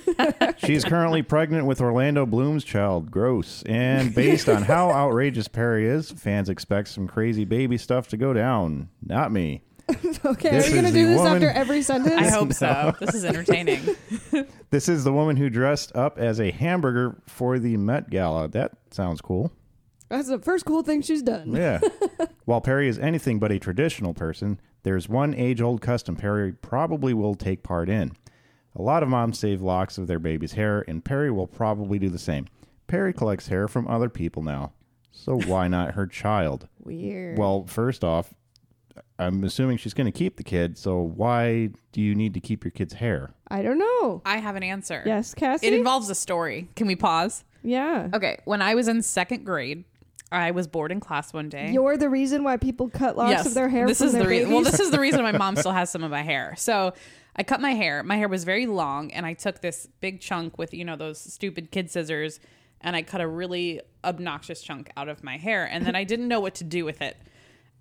She's 0.57 0.85
currently 0.85 1.21
pregnant 1.21 1.65
with 1.65 1.81
Orlando 1.81 2.25
Bloom's 2.25 2.63
child. 2.63 3.11
Gross. 3.11 3.61
And 3.63 4.15
based 4.15 4.47
on 4.47 4.61
how 4.63 4.89
outrageous 4.93 5.49
Perry 5.49 5.85
is, 5.85 6.11
fans 6.11 6.47
expect 6.47 6.87
some 6.87 7.09
crazy 7.09 7.43
baby 7.43 7.77
stuff 7.77 8.07
to 8.09 8.17
go 8.17 8.31
down. 8.31 8.87
Not 9.05 9.33
me. 9.33 9.63
Okay, 10.25 10.51
This 10.51 10.67
are 10.67 10.69
you 10.75 10.81
going 10.81 10.83
to 10.83 10.87
is 10.89 10.93
do 10.93 11.07
this 11.07 11.17
woman- 11.17 11.33
after 11.43 11.49
every 11.51 11.81
sentence? 11.81 12.13
I 12.15 12.29
hope 12.29 12.53
so. 12.53 12.93
This 12.99 13.13
is 13.15 13.25
entertaining. 13.25 13.81
This 14.69 14.89
is 14.89 15.03
the 15.03 15.13
woman 15.13 15.35
who 15.37 15.51
dressed 15.51 15.95
up 15.95 16.17
as 16.17 16.39
a 16.39 16.49
hamburger 16.49 17.21
for 17.27 17.59
the 17.59 17.77
Met 17.77 18.09
Gala. 18.09 18.47
That 18.47 18.71
sounds 18.89 19.21
cool. 19.21 19.51
That's 20.09 20.27
the 20.29 20.39
first 20.39 20.65
cool 20.65 20.81
thing 20.81 21.03
she's 21.03 21.21
done. 21.21 21.53
Yeah. 21.55 21.79
While 22.45 22.59
Perry 22.61 22.87
is 22.87 22.97
anything 22.97 23.37
but 23.37 23.51
a 23.51 23.59
traditional 23.59 24.15
person, 24.15 24.59
there's 24.81 25.07
one 25.07 25.35
age 25.35 25.61
old 25.61 25.81
custom 25.81 26.15
Perry 26.15 26.53
probably 26.53 27.13
will 27.13 27.35
take 27.35 27.61
part 27.61 27.87
in. 27.87 28.13
A 28.75 28.81
lot 28.81 29.03
of 29.03 29.09
moms 29.09 29.37
save 29.37 29.61
locks 29.61 29.99
of 29.99 30.07
their 30.07 30.17
baby's 30.17 30.53
hair, 30.53 30.83
and 30.87 31.05
Perry 31.05 31.29
will 31.29 31.45
probably 31.47 31.99
do 31.99 32.09
the 32.09 32.17
same. 32.17 32.47
Perry 32.87 33.13
collects 33.13 33.49
hair 33.49 33.67
from 33.67 33.87
other 33.87 34.09
people 34.09 34.41
now. 34.41 34.71
So 35.11 35.39
why 35.39 35.67
not 35.67 35.93
her 35.93 36.07
child? 36.07 36.67
Weird. 36.83 37.37
Well, 37.37 37.65
first 37.67 38.03
off, 38.03 38.33
I'm 39.19 39.43
assuming 39.43 39.77
she's 39.77 39.93
going 39.93 40.11
to 40.11 40.17
keep 40.17 40.37
the 40.37 40.43
kid, 40.43 40.77
so 40.77 40.99
why 40.99 41.69
do 41.91 42.01
you 42.01 42.15
need 42.15 42.33
to 42.33 42.39
keep 42.39 42.63
your 42.63 42.71
kid's 42.71 42.93
hair? 42.93 43.33
I 43.47 43.61
don't 43.61 43.77
know. 43.77 44.21
I 44.25 44.37
have 44.37 44.55
an 44.55 44.63
answer. 44.63 45.03
Yes, 45.05 45.33
Cassie? 45.33 45.67
It 45.67 45.73
involves 45.73 46.09
a 46.09 46.15
story. 46.15 46.69
Can 46.75 46.87
we 46.87 46.95
pause? 46.95 47.43
yeah. 47.63 48.09
Okay. 48.13 48.39
When 48.45 48.61
I 48.61 48.75
was 48.75 48.87
in 48.87 49.01
second 49.01 49.45
grade, 49.45 49.85
I 50.31 50.51
was 50.51 50.67
bored 50.67 50.91
in 50.91 50.99
class 50.99 51.31
one 51.31 51.47
day. 51.49 51.71
You're 51.71 51.95
the 51.95 52.09
reason 52.09 52.43
why 52.43 52.57
people 52.57 52.89
cut 52.89 53.15
locks 53.15 53.31
yes, 53.31 53.45
of 53.45 53.53
their 53.53 53.69
hair 53.69 53.87
This 53.87 53.99
from 53.99 54.07
is 54.07 54.13
their 54.13 54.23
the 54.23 54.29
reason. 54.29 54.51
Well, 54.51 54.63
this 54.63 54.79
is 54.79 54.89
the 54.89 54.99
reason 54.99 55.21
my 55.21 55.31
mom 55.31 55.55
still 55.57 55.71
has 55.71 55.91
some 55.91 56.03
of 56.03 56.09
my 56.09 56.23
hair. 56.23 56.55
So 56.57 56.93
I 57.35 57.43
cut 57.43 57.61
my 57.61 57.73
hair. 57.73 58.01
My 58.03 58.17
hair 58.17 58.27
was 58.27 58.43
very 58.43 58.65
long, 58.65 59.11
and 59.11 59.25
I 59.25 59.33
took 59.33 59.61
this 59.61 59.87
big 60.01 60.21
chunk 60.21 60.57
with 60.57 60.73
you 60.73 60.83
know 60.83 60.95
those 60.95 61.19
stupid 61.19 61.71
kid 61.71 61.91
scissors, 61.91 62.39
and 62.81 62.95
I 62.95 63.03
cut 63.03 63.21
a 63.21 63.27
really 63.27 63.81
obnoxious 64.03 64.61
chunk 64.61 64.89
out 64.97 65.07
of 65.07 65.23
my 65.23 65.37
hair, 65.37 65.65
and 65.65 65.85
then 65.85 65.95
I 65.95 66.03
didn't 66.03 66.27
know 66.27 66.39
what 66.39 66.55
to 66.55 66.63
do 66.63 66.83
with 66.83 67.01
it. 67.01 67.15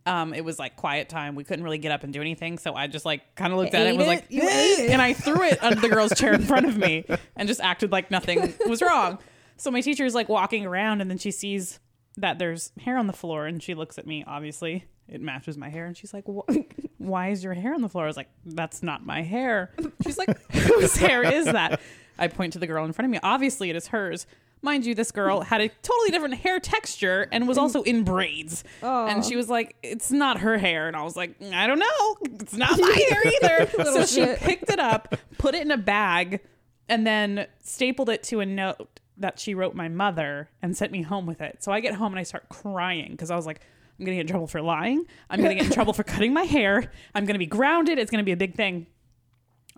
Um, 0.04 0.34
it 0.34 0.44
was 0.44 0.58
like 0.58 0.74
quiet 0.76 1.08
time. 1.08 1.36
We 1.36 1.44
couldn't 1.44 1.64
really 1.64 1.78
get 1.78 1.92
up 1.92 2.02
and 2.02 2.12
do 2.12 2.20
anything, 2.20 2.58
so 2.58 2.74
I 2.74 2.88
just 2.88 3.04
like 3.04 3.36
kind 3.36 3.52
of 3.52 3.58
looked 3.58 3.72
at 3.74 3.86
it 3.86 3.90
and 3.90 3.98
was 3.98 4.06
it? 4.06 4.10
like, 4.10 4.26
"Eh," 4.30 4.88
and 4.90 5.00
I 5.00 5.12
threw 5.12 5.42
it 5.44 5.62
under 5.62 5.80
the 5.80 5.88
girl's 5.88 6.12
chair 6.18 6.34
in 6.34 6.42
front 6.42 6.66
of 6.66 6.76
me 6.76 7.04
and 7.36 7.46
just 7.46 7.60
acted 7.60 7.92
like 7.92 8.10
nothing 8.10 8.54
was 8.66 8.82
wrong. 8.82 9.18
So 9.56 9.70
my 9.70 9.80
teacher 9.80 10.02
teacher's 10.02 10.14
like 10.14 10.28
walking 10.28 10.66
around, 10.66 11.00
and 11.00 11.10
then 11.10 11.18
she 11.18 11.30
sees 11.30 11.78
that 12.16 12.38
there's 12.38 12.72
hair 12.80 12.96
on 12.98 13.06
the 13.06 13.12
floor, 13.12 13.46
and 13.46 13.62
she 13.62 13.74
looks 13.74 13.98
at 13.98 14.06
me. 14.06 14.24
Obviously, 14.26 14.84
it 15.06 15.20
matches 15.20 15.56
my 15.56 15.68
hair, 15.68 15.86
and 15.86 15.96
she's 15.96 16.12
like, 16.12 16.24
"Why 16.98 17.28
is 17.28 17.44
your 17.44 17.54
hair 17.54 17.74
on 17.74 17.82
the 17.82 17.88
floor?" 17.88 18.04
I 18.04 18.08
was 18.08 18.16
like, 18.16 18.30
"That's 18.44 18.82
not 18.82 19.06
my 19.06 19.22
hair." 19.22 19.72
She's 20.02 20.18
like, 20.18 20.36
"Whose 20.52 20.96
hair 20.96 21.22
is 21.22 21.46
that?" 21.46 21.80
I 22.18 22.28
point 22.28 22.54
to 22.54 22.58
the 22.58 22.66
girl 22.66 22.84
in 22.84 22.92
front 22.92 23.06
of 23.06 23.10
me. 23.10 23.18
Obviously, 23.22 23.70
it 23.70 23.76
is 23.76 23.88
hers. 23.88 24.26
Mind 24.64 24.86
you, 24.86 24.94
this 24.94 25.10
girl 25.10 25.40
had 25.40 25.60
a 25.60 25.68
totally 25.82 26.10
different 26.10 26.34
hair 26.36 26.60
texture 26.60 27.28
and 27.32 27.48
was 27.48 27.58
also 27.58 27.82
in 27.82 28.04
braids. 28.04 28.62
Oh. 28.82 29.06
And 29.06 29.24
she 29.24 29.34
was 29.34 29.48
like, 29.48 29.74
"It's 29.82 30.12
not 30.12 30.38
her 30.38 30.56
hair," 30.56 30.86
and 30.86 30.96
I 30.96 31.02
was 31.02 31.16
like, 31.16 31.34
"I 31.52 31.66
don't 31.66 31.80
know. 31.80 32.16
It's 32.40 32.54
not 32.54 32.78
my 32.78 33.06
hair 33.10 33.22
either." 33.26 33.84
so 33.84 34.06
she 34.06 34.20
shit. 34.20 34.38
picked 34.38 34.70
it 34.70 34.78
up, 34.78 35.16
put 35.38 35.56
it 35.56 35.62
in 35.62 35.72
a 35.72 35.76
bag, 35.76 36.40
and 36.88 37.04
then 37.04 37.46
stapled 37.60 38.08
it 38.08 38.22
to 38.24 38.38
a 38.40 38.46
note 38.46 39.00
that 39.16 39.38
she 39.40 39.54
wrote 39.54 39.74
my 39.74 39.88
mother 39.88 40.48
and 40.62 40.76
sent 40.76 40.92
me 40.92 41.02
home 41.02 41.26
with 41.26 41.40
it. 41.40 41.62
So 41.62 41.72
I 41.72 41.80
get 41.80 41.94
home 41.94 42.12
and 42.12 42.20
I 42.20 42.22
start 42.22 42.48
crying 42.48 43.10
because 43.12 43.30
I 43.30 43.36
was 43.36 43.46
like, 43.46 43.60
I'm 43.98 44.04
going 44.06 44.16
to 44.16 44.22
get 44.22 44.28
in 44.28 44.32
trouble 44.32 44.46
for 44.46 44.60
lying. 44.62 45.04
I'm 45.28 45.40
going 45.40 45.50
to 45.50 45.54
get 45.56 45.66
in 45.66 45.72
trouble 45.74 45.92
for 45.92 46.02
cutting 46.02 46.32
my 46.32 46.42
hair. 46.44 46.90
I'm 47.14 47.24
going 47.24 47.34
to 47.34 47.38
be 47.38 47.46
grounded. 47.46 47.98
It's 47.98 48.10
going 48.10 48.22
to 48.22 48.24
be 48.24 48.32
a 48.32 48.36
big 48.36 48.54
thing. 48.54 48.86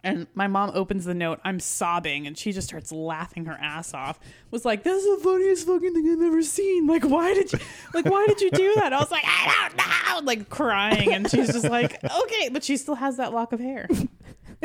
And 0.04 0.26
my 0.34 0.46
mom 0.46 0.70
opens 0.74 1.04
the 1.06 1.14
note. 1.14 1.40
I'm 1.44 1.58
sobbing, 1.58 2.26
and 2.26 2.36
she 2.38 2.52
just 2.52 2.68
starts 2.68 2.92
laughing 2.92 3.46
her 3.46 3.58
ass 3.60 3.92
off. 3.94 4.20
Was 4.50 4.64
like, 4.64 4.82
"This 4.84 5.02
is 5.02 5.18
the 5.18 5.24
funniest 5.24 5.66
fucking 5.66 5.94
thing 5.94 6.08
I've 6.12 6.22
ever 6.26 6.42
seen. 6.42 6.86
Like, 6.86 7.04
why 7.04 7.32
did 7.34 7.52
you, 7.52 7.58
like, 7.94 8.04
why 8.04 8.26
did 8.28 8.40
you 8.40 8.50
do 8.50 8.72
that?" 8.76 8.92
I 8.92 8.98
was 9.00 9.10
like, 9.10 9.24
"I 9.26 9.68
don't 9.70 9.76
know," 9.78 10.26
like 10.26 10.48
crying, 10.50 11.12
and 11.12 11.28
she's 11.30 11.52
just 11.52 11.68
like, 11.68 11.98
"Okay," 12.04 12.50
but 12.50 12.62
she 12.62 12.76
still 12.76 12.94
has 12.96 13.16
that 13.16 13.32
lock 13.32 13.52
of 13.52 13.60
hair. 13.60 13.88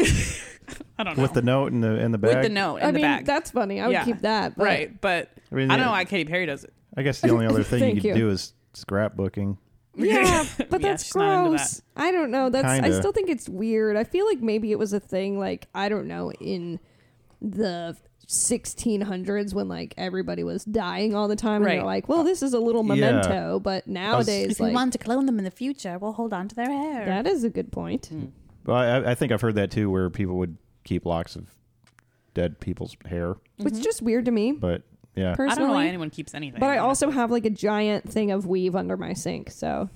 I 0.97 1.03
don't 1.03 1.17
know 1.17 1.23
With 1.23 1.33
the 1.33 1.41
note 1.41 1.71
in 1.71 1.81
the 1.81 1.99
in 1.99 2.11
the 2.11 2.17
bag. 2.17 2.35
with 2.35 2.43
the 2.43 2.49
note 2.49 2.77
in 2.77 2.83
I 2.83 2.87
the 2.87 2.93
mean, 2.93 3.01
bag, 3.01 3.25
that's 3.25 3.51
funny. 3.51 3.79
I 3.81 3.87
would 3.87 3.93
Yeah. 3.93 4.03
keep 4.05 4.19
that. 4.21 4.55
But 4.57 4.63
right? 4.63 5.01
But 5.01 5.29
I 5.51 5.55
mean, 5.55 5.71
I, 5.71 5.77
don't 5.77 5.85
know 5.85 5.91
why 5.91 6.05
Katy 6.05 6.25
Perry 6.29 6.45
does 6.45 6.63
it. 6.63 6.73
I 6.95 7.01
guess 7.01 7.21
the 7.21 7.29
only 7.29 7.45
other 7.47 7.63
thing 7.63 7.79
you 7.79 7.85
Thank 7.87 7.95
could 8.01 8.07
you. 8.09 8.13
do 8.15 8.29
is 8.29 8.53
scrapbooking. 8.73 9.57
Yeah, 10.05 10.45
but 10.69 10.81
Yeah, 10.81 10.89
that's 10.89 11.05
she's 11.05 11.15
not 11.15 11.45
into 11.45 11.49
gross. 11.57 11.81
I 11.95 12.11
don't 12.11 12.31
know. 12.31 12.49
That's 12.49 12.67
I 12.67 12.79
Kinda. 12.81 12.97
still 12.97 13.11
think 13.11 13.29
it's 13.29 13.47
weird. 13.49 13.95
I 13.97 14.03
feel 14.03 14.25
like 14.25 14.39
maybe 14.41 14.71
it 14.71 14.79
was 14.79 14.93
a 14.93 14.99
thing 14.99 15.37
like 15.39 15.67
I 15.75 15.89
don't 15.89 16.07
know 16.07 16.31
in 16.33 16.79
the 17.41 17.95
1600s 18.27 19.53
when 19.53 19.67
like 19.67 19.93
everybody 19.97 20.43
was 20.43 20.63
dying 20.63 21.15
all 21.15 21.27
the 21.27 21.35
time 21.35 21.57
and 21.57 21.65
Right. 21.65 21.75
they're 21.77 21.83
like, 21.85 22.07
well, 22.07 22.23
this 22.23 22.41
is 22.43 22.53
a 22.53 22.59
little 22.59 22.83
Yeah. 22.83 22.95
memento, 22.95 23.59
but 23.59 23.87
nowadays 23.87 24.51
If 24.51 24.59
we 24.59 24.71
want 24.71 24.93
to 24.93 24.99
clone 24.99 25.25
them 25.25 25.37
in 25.39 25.45
the 25.45 25.51
future, 25.51 25.97
we'll 25.99 26.13
hold 26.13 26.33
on 26.33 26.47
to 26.47 26.55
their 26.55 26.69
hair. 26.69 27.05
that 27.05 27.25
is 27.27 27.43
a 27.43 27.49
good 27.49 27.71
point. 27.71 28.07
Hmm. 28.07 28.25
Well, 28.65 28.77
I, 28.77 29.11
I 29.11 29.15
think 29.15 29.31
I've 29.31 29.41
heard 29.41 29.55
that 29.55 29.71
too, 29.71 29.89
where 29.89 30.09
people 30.09 30.35
would 30.37 30.57
keep 30.83 31.05
locks 31.05 31.35
of 31.35 31.55
dead 32.35 32.59
people's 32.59 32.95
hair. 33.05 33.35
It's 33.57 33.71
mm-hmm. 33.71 33.81
just 33.81 34.01
weird 34.01 34.25
to 34.25 34.31
me 34.31 34.51
But 34.51 34.83
yeah, 35.15 35.31
I 35.31 35.35
personally. 35.35 35.59
don't 35.59 35.67
know 35.67 35.73
why 35.73 35.87
anyone 35.87 36.09
keeps 36.09 36.33
anything. 36.33 36.59
But 36.59 36.69
I 36.69 36.77
also 36.77 37.09
have 37.09 37.31
like 37.31 37.45
a 37.45 37.49
giant 37.49 38.11
thing 38.11 38.31
of 38.31 38.45
weave 38.45 38.75
under 38.75 38.97
my 38.97 39.13
sink, 39.13 39.51
so 39.51 39.89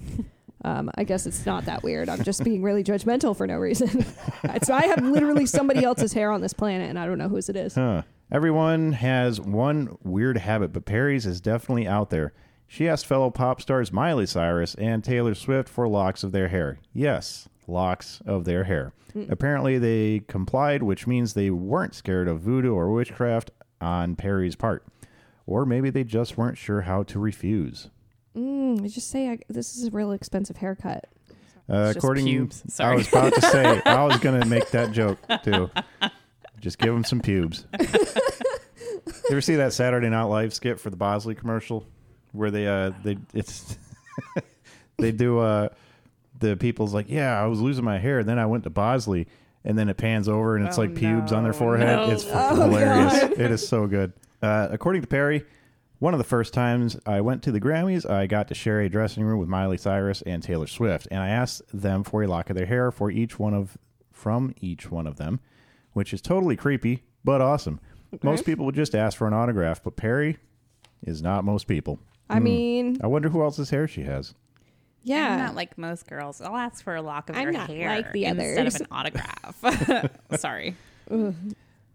um, 0.63 0.89
I 0.95 1.03
guess 1.03 1.25
it's 1.25 1.45
not 1.45 1.65
that 1.65 1.83
weird. 1.83 2.09
I'm 2.09 2.23
just 2.23 2.43
being 2.43 2.63
really 2.63 2.83
judgmental 2.83 3.35
for 3.35 3.45
no 3.45 3.57
reason. 3.57 4.05
so 4.63 4.73
I 4.73 4.87
have 4.87 5.03
literally 5.03 5.45
somebody 5.45 5.83
else's 5.83 6.13
hair 6.13 6.31
on 6.31 6.41
this 6.41 6.53
planet, 6.53 6.89
and 6.89 6.97
I 6.97 7.05
don't 7.05 7.17
know 7.17 7.29
whose 7.29 7.49
it 7.49 7.55
is. 7.55 7.75
Huh. 7.75 8.03
Everyone 8.31 8.93
has 8.93 9.39
one 9.39 9.97
weird 10.03 10.37
habit, 10.37 10.73
but 10.73 10.85
Perry's 10.85 11.25
is 11.25 11.41
definitely 11.41 11.87
out 11.87 12.09
there. 12.09 12.33
She 12.67 12.89
asked 12.89 13.05
fellow 13.05 13.29
pop 13.29 13.61
stars 13.61 13.91
Miley 13.91 14.25
Cyrus 14.25 14.73
and 14.75 15.03
Taylor 15.03 15.35
Swift 15.35 15.69
for 15.69 15.87
locks 15.87 16.23
of 16.23 16.31
their 16.31 16.47
hair. 16.47 16.79
Yes, 16.91 17.47
locks 17.67 18.21
of 18.25 18.45
their 18.45 18.63
hair. 18.63 18.93
Apparently, 19.29 19.77
they 19.77 20.23
complied, 20.27 20.81
which 20.81 21.05
means 21.05 21.33
they 21.33 21.51
weren't 21.51 21.93
scared 21.93 22.27
of 22.27 22.39
voodoo 22.39 22.73
or 22.73 22.91
witchcraft 22.91 23.51
on 23.79 24.15
Perry's 24.15 24.55
part. 24.55 24.83
Or 25.45 25.65
maybe 25.65 25.89
they 25.89 26.03
just 26.03 26.37
weren't 26.37 26.57
sure 26.57 26.81
how 26.81 27.03
to 27.03 27.19
refuse. 27.19 27.89
Mm, 28.35 28.83
I 28.83 28.87
just 28.87 29.09
say 29.11 29.29
I, 29.29 29.39
this 29.49 29.75
is 29.75 29.85
a 29.87 29.91
real 29.91 30.11
expensive 30.11 30.57
haircut. 30.57 31.05
Uh, 31.69 31.87
just 31.87 31.97
according, 31.97 32.25
pubes. 32.25 32.63
I 32.79 32.95
was 32.95 33.07
about 33.07 33.33
to 33.35 33.41
say, 33.51 33.81
I 33.85 34.03
was 34.05 34.17
going 34.19 34.39
to 34.41 34.47
make 34.47 34.69
that 34.71 34.91
joke 34.91 35.19
too. 35.43 35.69
Just 36.59 36.77
give 36.79 36.93
them 36.93 37.03
some 37.03 37.19
pubes. 37.21 37.65
you 37.79 37.87
ever 39.31 39.41
see 39.41 39.55
that 39.55 39.73
Saturday 39.73 40.09
Night 40.09 40.23
Live 40.23 40.53
skit 40.53 40.79
for 40.79 40.89
the 40.89 40.95
Bosley 40.97 41.35
commercial, 41.35 41.85
where 42.31 42.51
they 42.51 42.67
uh 42.67 42.91
they 43.03 43.17
it's 43.33 43.77
they 44.97 45.11
do 45.11 45.39
uh 45.39 45.69
the 46.39 46.55
people's 46.57 46.93
like, 46.93 47.09
yeah, 47.09 47.41
I 47.41 47.45
was 47.47 47.59
losing 47.61 47.83
my 47.85 47.97
hair, 47.97 48.23
then 48.23 48.39
I 48.39 48.45
went 48.45 48.63
to 48.65 48.69
Bosley, 48.69 49.27
and 49.63 49.77
then 49.77 49.87
it 49.89 49.97
pans 49.97 50.27
over 50.27 50.55
and 50.57 50.65
it's 50.65 50.77
Oh, 50.77 50.81
like 50.81 50.95
pubes 50.95 51.31
on 51.31 51.43
their 51.43 51.53
forehead. 51.53 52.07
no. 52.07 52.13
It's 52.13 52.25
Oh, 52.27 52.55
hilarious. 52.61 53.13
God. 53.21 53.31
It 53.33 53.51
is 53.51 53.65
so 53.67 53.87
good. 53.87 54.11
Uh, 54.43 54.67
according 54.71 55.01
to 55.01 55.07
Perry, 55.07 55.45
one 55.99 56.13
of 56.13 56.17
the 56.17 56.23
first 56.25 56.53
times 56.53 56.97
I 57.05 57.21
went 57.21 57.41
to 57.43 57.51
the 57.51 57.61
Grammys, 57.61 58.07
I 58.09 58.27
got 58.27 58.49
to 58.49 58.53
share 58.53 58.81
a 58.81 58.89
dressing 58.89 59.23
room 59.23 59.39
with 59.39 59.47
Miley 59.47 59.77
Cyrus 59.77 60.21
and 60.23 60.43
Taylor 60.43 60.67
Swift, 60.67 61.07
and 61.09 61.21
I 61.21 61.29
asked 61.29 61.61
them 61.73 62.03
for 62.03 62.23
a 62.23 62.27
lock 62.27 62.49
of 62.49 62.55
their 62.57 62.65
hair 62.65 62.91
for 62.91 63.09
each 63.09 63.39
one 63.39 63.53
of 63.53 63.77
from 64.11 64.53
each 64.61 64.91
one 64.91 65.07
of 65.07 65.15
them, 65.15 65.39
which 65.93 66.13
is 66.13 66.21
totally 66.21 66.55
creepy 66.57 67.03
but 67.23 67.39
awesome. 67.41 67.79
Most 68.21 68.45
people 68.45 68.65
would 68.65 68.75
just 68.75 68.93
ask 68.93 69.17
for 69.17 69.27
an 69.27 69.33
autograph, 69.33 69.81
but 69.81 69.95
Perry 69.95 70.37
is 71.01 71.21
not 71.21 71.43
most 71.45 71.67
people. 71.67 71.99
I 72.29 72.39
mean, 72.39 72.97
I 73.01 73.07
wonder 73.07 73.29
who 73.29 73.41
else's 73.41 73.69
hair 73.69 73.87
she 73.87 74.03
has. 74.03 74.33
yeah. 75.03 75.33
I'm 75.33 75.39
not 75.39 75.55
like 75.55 75.77
most 75.77 76.05
girls. 76.07 76.41
I'll 76.41 76.55
ask 76.57 76.83
for 76.83 76.95
a 76.95 77.01
lock 77.01 77.29
of 77.29 77.35
I'm 77.37 77.45
their 77.45 77.51
not 77.53 77.69
hair 77.69 77.89
like 77.89 78.11
the 78.11 78.25
instead 78.25 78.59
others. 78.59 78.75
of 78.75 78.81
an 78.81 78.87
autograph. 78.91 80.11
Sorry. 80.39 80.75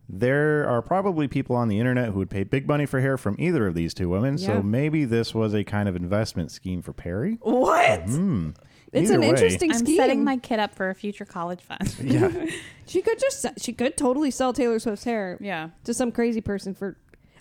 There 0.09 0.67
are 0.67 0.81
probably 0.81 1.29
people 1.29 1.55
on 1.55 1.69
the 1.69 1.79
internet 1.79 2.11
who 2.13 2.19
would 2.21 2.31
pay 2.31 2.43
big 2.43 2.67
money 2.67 2.87
for 2.87 3.01
hair 3.01 3.19
from 3.19 3.37
either 3.39 3.67
of 3.67 3.75
these 3.75 3.93
two 3.93 4.09
women, 4.09 4.39
Yeah. 4.39 4.47
so 4.47 4.63
maybe 4.63 5.05
this 5.05 5.35
was 5.35 5.55
a 5.55 5.65
kind 5.65 5.89
of 5.89 5.97
investment 5.97 6.51
scheme 6.51 6.81
for 6.81 6.93
Perry. 6.95 7.37
What? 7.43 8.01
Hmm. 8.05 8.51
it's 8.93 9.11
Either 9.11 9.15
an 9.17 9.21
way- 9.21 9.29
interesting 9.29 9.71
I'm 9.71 9.79
scheme. 9.81 9.97
setting 9.97 10.25
my 10.25 10.39
kid 10.39 10.61
up 10.61 10.75
for 10.75 10.89
a 10.89 10.95
future 10.95 11.27
college 11.27 11.61
fund. 11.61 11.95
Yeah. 12.03 12.31
she 12.87 13.03
could 13.03 13.19
just 13.19 13.45
she 13.59 13.73
could 13.75 13.99
totally 13.99 14.31
sell 14.31 14.55
Taylor 14.55 14.79
Swift's 14.79 15.05
hair 15.05 15.37
yeah. 15.43 15.71
to 15.85 15.93
some 15.93 16.11
crazy 16.11 16.41
person 16.41 16.75
for. 16.75 16.97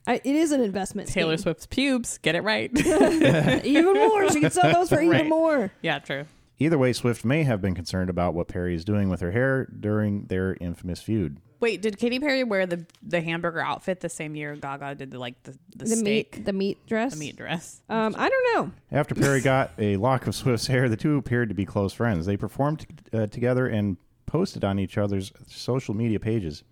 I, 0.05 0.15
it 0.23 0.35
is 0.35 0.51
an 0.53 0.61
investment. 0.61 1.09
Taylor 1.09 1.35
scheme. 1.35 1.43
Swift's 1.43 1.65
pubes. 1.67 2.17
Get 2.19 2.35
it 2.35 2.41
right. 2.41 2.71
even 3.65 3.93
more. 3.93 4.29
She 4.31 4.39
could 4.41 4.53
sell 4.53 4.71
those 4.73 4.89
for 4.89 4.99
even 5.01 5.09
Right. 5.11 5.27
more. 5.29 5.71
yeah, 5.81 5.99
true. 5.99 6.25
Either 6.59 6.77
way, 6.77 6.91
Swift 6.91 7.23
may 7.23 7.43
have 7.43 7.61
been 7.61 7.75
concerned 7.75 8.09
about 8.09 8.33
what 8.33 8.47
Perry 8.47 8.73
is 8.73 8.83
doing 8.83 9.09
with 9.09 9.19
her 9.21 9.31
hair 9.31 9.65
during 9.79 10.25
their 10.25 10.55
infamous 10.59 11.01
feud. 11.01 11.39
Wait, 11.59 11.81
did 11.81 11.97
Katy 11.97 12.19
Perry 12.19 12.43
wear 12.43 12.65
the 12.67 12.85
the 13.01 13.19
hamburger 13.21 13.59
outfit 13.61 13.99
the 13.99 14.09
same 14.09 14.35
year 14.35 14.55
Gaga 14.55 14.93
did 14.95 15.11
the 15.11 15.19
like 15.19 15.41
the, 15.43 15.51
the, 15.75 15.85
The 15.85 15.95
steak 15.95 16.35
meat, 16.37 16.45
the 16.45 16.53
meat 16.53 16.85
dress. 16.87 17.13
the 17.13 17.19
meat 17.19 17.35
dress? 17.35 17.81
Um, 17.89 18.15
I 18.17 18.29
don't 18.29 18.55
know. 18.55 18.71
After 18.91 19.15
Perry 19.15 19.41
got 19.41 19.71
a 19.79 19.97
lock 19.97 20.27
of 20.27 20.35
Swift's 20.35 20.67
hair, 20.67 20.87
the 20.89 20.97
two 20.97 21.17
appeared 21.17 21.49
to 21.49 21.55
be 21.55 21.65
close 21.65 21.93
friends. 21.93 22.25
They 22.27 22.37
performed 22.37 22.85
uh, 23.13 23.25
together 23.27 23.67
and 23.67 23.97
posted 24.27 24.63
on 24.63 24.77
each 24.77 24.97
other's 24.99 25.31
social 25.47 25.93
media 25.95 26.19
pages. 26.19 26.63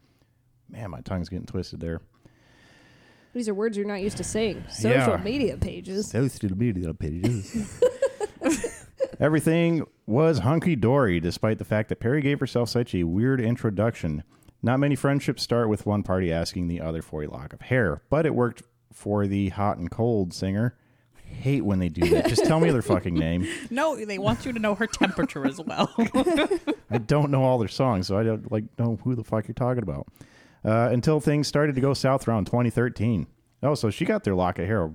Man, 0.70 0.92
my 0.92 1.02
tongue's 1.02 1.30
getting 1.30 1.46
twisted 1.48 1.80
there. 1.80 2.02
These 3.34 3.50
are 3.50 3.54
words 3.54 3.76
you're 3.78 3.88
not 3.88 4.02
used 4.02 4.18
to 4.18 4.24
saying. 4.24 4.64
Social 4.70 4.92
Yeah. 4.92 5.22
media 5.24 5.58
pages. 5.58 6.10
Social 6.10 6.56
media 6.56 6.94
pages. 6.94 7.82
Everything 9.20 9.86
was 10.06 10.40
hunky 10.40 10.76
dory, 10.76 11.20
despite 11.20 11.58
the 11.58 11.66
fact 11.66 11.90
that 11.90 12.00
Perry 12.00 12.22
gave 12.22 12.40
herself 12.40 12.70
such 12.70 12.94
a 12.94 13.04
weird 13.04 13.40
introduction. 13.42 14.24
Not 14.62 14.80
many 14.80 14.96
friendships 14.96 15.44
start 15.44 15.70
with 15.70 15.86
one 15.86 16.04
party 16.04 16.32
asking 16.32 16.68
the 16.68 16.82
other 16.82 17.02
for 17.02 17.24
a 17.24 17.28
lock 17.28 17.54
of 17.54 17.62
hair, 17.62 18.02
but 18.10 18.26
it 18.26 18.36
worked 18.36 18.64
for 18.92 19.28
the 19.28 19.50
hot 19.50 19.78
and 19.78 19.90
cold 19.92 20.34
singer. 20.34 20.76
I 21.18 21.34
hate 21.34 21.62
when 21.66 21.80
they 21.80 21.90
do 21.90 22.08
that. 22.10 22.28
Just 22.28 22.46
tell 22.46 22.60
me 22.60 22.72
their 22.72 22.82
fucking 22.82 23.14
name. 23.14 23.48
No, 23.70 23.96
they 24.04 24.18
want 24.18 24.46
you 24.46 24.54
to 24.54 24.60
know 24.60 24.76
her 24.76 24.88
temperature 24.88 25.46
as 25.46 25.60
well. 25.60 25.92
I 26.90 26.98
don't 26.98 27.32
know 27.32 27.44
all 27.44 27.58
their 27.58 27.68
songs, 27.68 28.08
so 28.08 28.18
I 28.18 28.24
don't 28.24 28.52
like 28.52 28.64
know 28.80 28.98
who 29.04 29.16
the 29.16 29.24
fuck 29.24 29.48
you're 29.48 29.54
talking 29.56 29.84
about. 29.84 30.08
Uh, 30.64 30.90
until 30.92 31.20
things 31.20 31.48
started 31.48 31.76
to 31.76 31.82
go 31.82 31.94
south 31.94 32.28
around 32.28 32.46
2013. 32.46 33.28
Oh, 33.64 33.76
so 33.76 33.90
she 33.90 34.04
got 34.06 34.24
their 34.24 34.36
lock 34.36 34.58
of 34.60 34.66
hair 34.66 34.84
a 34.84 34.92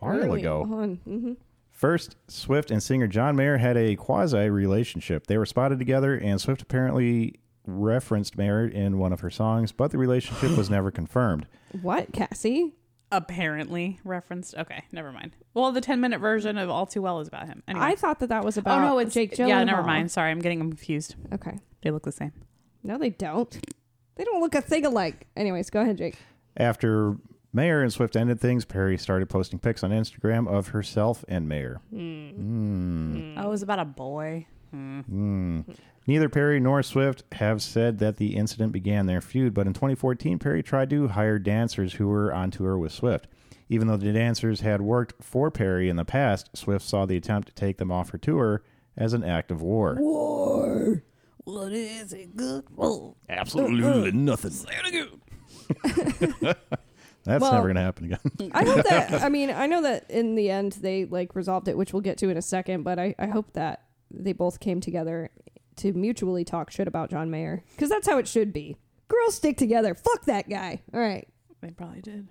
while 0.00 0.16
Early 0.18 0.40
ago. 0.40 0.62
on. 0.62 1.00
Mhm. 1.08 1.36
First, 1.78 2.16
Swift 2.26 2.72
and 2.72 2.82
singer 2.82 3.06
John 3.06 3.36
Mayer 3.36 3.58
had 3.58 3.76
a 3.76 3.94
quasi 3.94 4.50
relationship. 4.50 5.28
They 5.28 5.38
were 5.38 5.46
spotted 5.46 5.78
together, 5.78 6.12
and 6.16 6.40
Swift 6.40 6.60
apparently 6.60 7.36
referenced 7.66 8.36
Mayer 8.36 8.66
in 8.66 8.98
one 8.98 9.12
of 9.12 9.20
her 9.20 9.30
songs, 9.30 9.70
but 9.70 9.92
the 9.92 9.98
relationship 9.98 10.56
was 10.56 10.68
never 10.70 10.90
confirmed. 10.90 11.46
What, 11.80 12.12
Cassie? 12.12 12.74
Apparently 13.12 14.00
referenced. 14.02 14.56
Okay, 14.56 14.82
never 14.90 15.12
mind. 15.12 15.36
Well, 15.54 15.70
the 15.70 15.80
ten 15.80 16.00
minute 16.00 16.18
version 16.18 16.58
of 16.58 16.68
All 16.68 16.84
Too 16.84 17.00
Well 17.00 17.20
is 17.20 17.28
about 17.28 17.46
him. 17.46 17.62
Anyway. 17.68 17.86
I 17.86 17.94
thought 17.94 18.18
that 18.18 18.30
that 18.30 18.44
was 18.44 18.58
oh, 18.58 18.60
about 18.60 18.80
oh 18.80 18.84
no, 18.84 18.98
it's 18.98 19.14
Jake 19.14 19.36
Gyllenhaal. 19.36 19.48
Yeah, 19.48 19.62
never 19.62 19.84
mind. 19.84 20.10
Sorry, 20.10 20.32
I'm 20.32 20.40
getting 20.40 20.58
them 20.58 20.70
confused. 20.70 21.14
Okay. 21.32 21.60
They 21.82 21.92
look 21.92 22.02
the 22.02 22.10
same. 22.10 22.32
No, 22.82 22.98
they 22.98 23.10
don't. 23.10 23.56
They 24.16 24.24
don't 24.24 24.40
look 24.40 24.56
a 24.56 24.60
thing 24.60 24.84
alike. 24.84 25.28
Anyways, 25.36 25.70
go 25.70 25.80
ahead, 25.82 25.98
Jake. 25.98 26.16
After 26.56 27.16
Mayer 27.58 27.82
and 27.82 27.92
Swift 27.92 28.14
ended 28.14 28.40
things, 28.40 28.64
Perry 28.64 28.96
started 28.96 29.28
posting 29.28 29.58
pics 29.58 29.82
on 29.82 29.90
Instagram 29.90 30.46
of 30.46 30.68
herself 30.68 31.24
and 31.26 31.48
Mayer. 31.48 31.80
Hmm. 31.90 33.36
Oh, 33.36 33.48
it 33.48 33.48
was 33.48 33.62
about 33.62 33.80
a 33.80 33.84
boy. 33.84 34.46
Hmm. 34.70 35.62
Neither 36.06 36.28
Perry 36.28 36.60
nor 36.60 36.84
Swift 36.84 37.24
have 37.32 37.60
said 37.60 37.98
that 37.98 38.18
the 38.18 38.36
incident 38.36 38.70
began 38.70 39.06
their 39.06 39.20
feud, 39.20 39.54
but 39.54 39.66
in 39.66 39.72
2014, 39.72 40.38
Perry 40.38 40.62
tried 40.62 40.88
to 40.90 41.08
hire 41.08 41.40
dancers 41.40 41.94
who 41.94 42.06
were 42.06 42.32
on 42.32 42.52
tour 42.52 42.78
with 42.78 42.92
Swift. 42.92 43.26
Even 43.68 43.88
though 43.88 43.96
the 43.96 44.12
dancers 44.12 44.60
had 44.60 44.80
worked 44.80 45.20
for 45.20 45.50
Perry 45.50 45.88
in 45.88 45.96
the 45.96 46.04
past, 46.04 46.56
Swift 46.56 46.86
saw 46.86 47.06
the 47.06 47.16
attempt 47.16 47.48
to 47.48 47.54
take 47.54 47.78
them 47.78 47.90
off 47.90 48.10
her 48.10 48.18
tour 48.18 48.62
as 48.96 49.14
an 49.14 49.24
act 49.24 49.50
of 49.50 49.62
war. 49.62 49.96
War. 49.98 51.02
What 51.42 51.72
is 51.72 52.12
it 52.12 52.36
good 52.36 52.66
for? 52.76 53.16
Absolutely 53.28 54.12
nothing. 54.12 54.52
That's 57.28 57.42
Well- 57.42 57.52
never 57.52 57.66
going 57.66 57.76
to 57.76 57.82
happen 57.82 58.04
again. 58.06 58.50
I 58.54 58.64
hope 58.64 58.84
that. 58.88 59.12
I 59.22 59.28
mean, 59.28 59.50
I 59.50 59.66
know 59.66 59.82
that 59.82 60.10
in 60.10 60.34
the 60.34 60.50
end 60.50 60.72
they 60.72 61.04
like 61.04 61.34
resolved 61.36 61.68
it, 61.68 61.76
which 61.76 61.92
we'll 61.92 62.02
get 62.02 62.18
to 62.18 62.28
in 62.28 62.36
a 62.36 62.42
second. 62.42 62.82
But 62.82 62.98
I, 62.98 63.14
I 63.18 63.26
hope 63.26 63.52
that 63.52 63.84
they 64.10 64.32
both 64.32 64.60
came 64.60 64.80
together 64.80 65.30
to 65.76 65.92
mutually 65.92 66.44
talk 66.44 66.70
shit 66.70 66.88
about 66.88 67.10
John 67.10 67.30
Mayer 67.30 67.62
because 67.76 67.88
that's 67.90 68.08
how 68.08 68.18
it 68.18 68.26
should 68.26 68.52
be. 68.52 68.76
Girls 69.08 69.36
stick 69.36 69.56
together. 69.56 69.94
Fuck 69.94 70.24
that 70.24 70.48
guy. 70.50 70.82
All 70.92 71.00
right. 71.00 71.28
They 71.60 71.70
probably 71.70 72.00
did. 72.00 72.28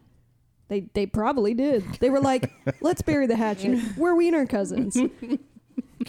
They 0.70 0.89
they 0.94 1.06
probably 1.06 1.54
did. 1.54 1.84
They 2.00 2.10
were 2.10 2.20
like, 2.20 2.51
let's 2.82 3.01
bury 3.01 3.25
the 3.27 3.36
hatchet. 3.38 3.80
We're 3.98 4.16
wiener 4.16 4.46
cousins. 4.46 4.98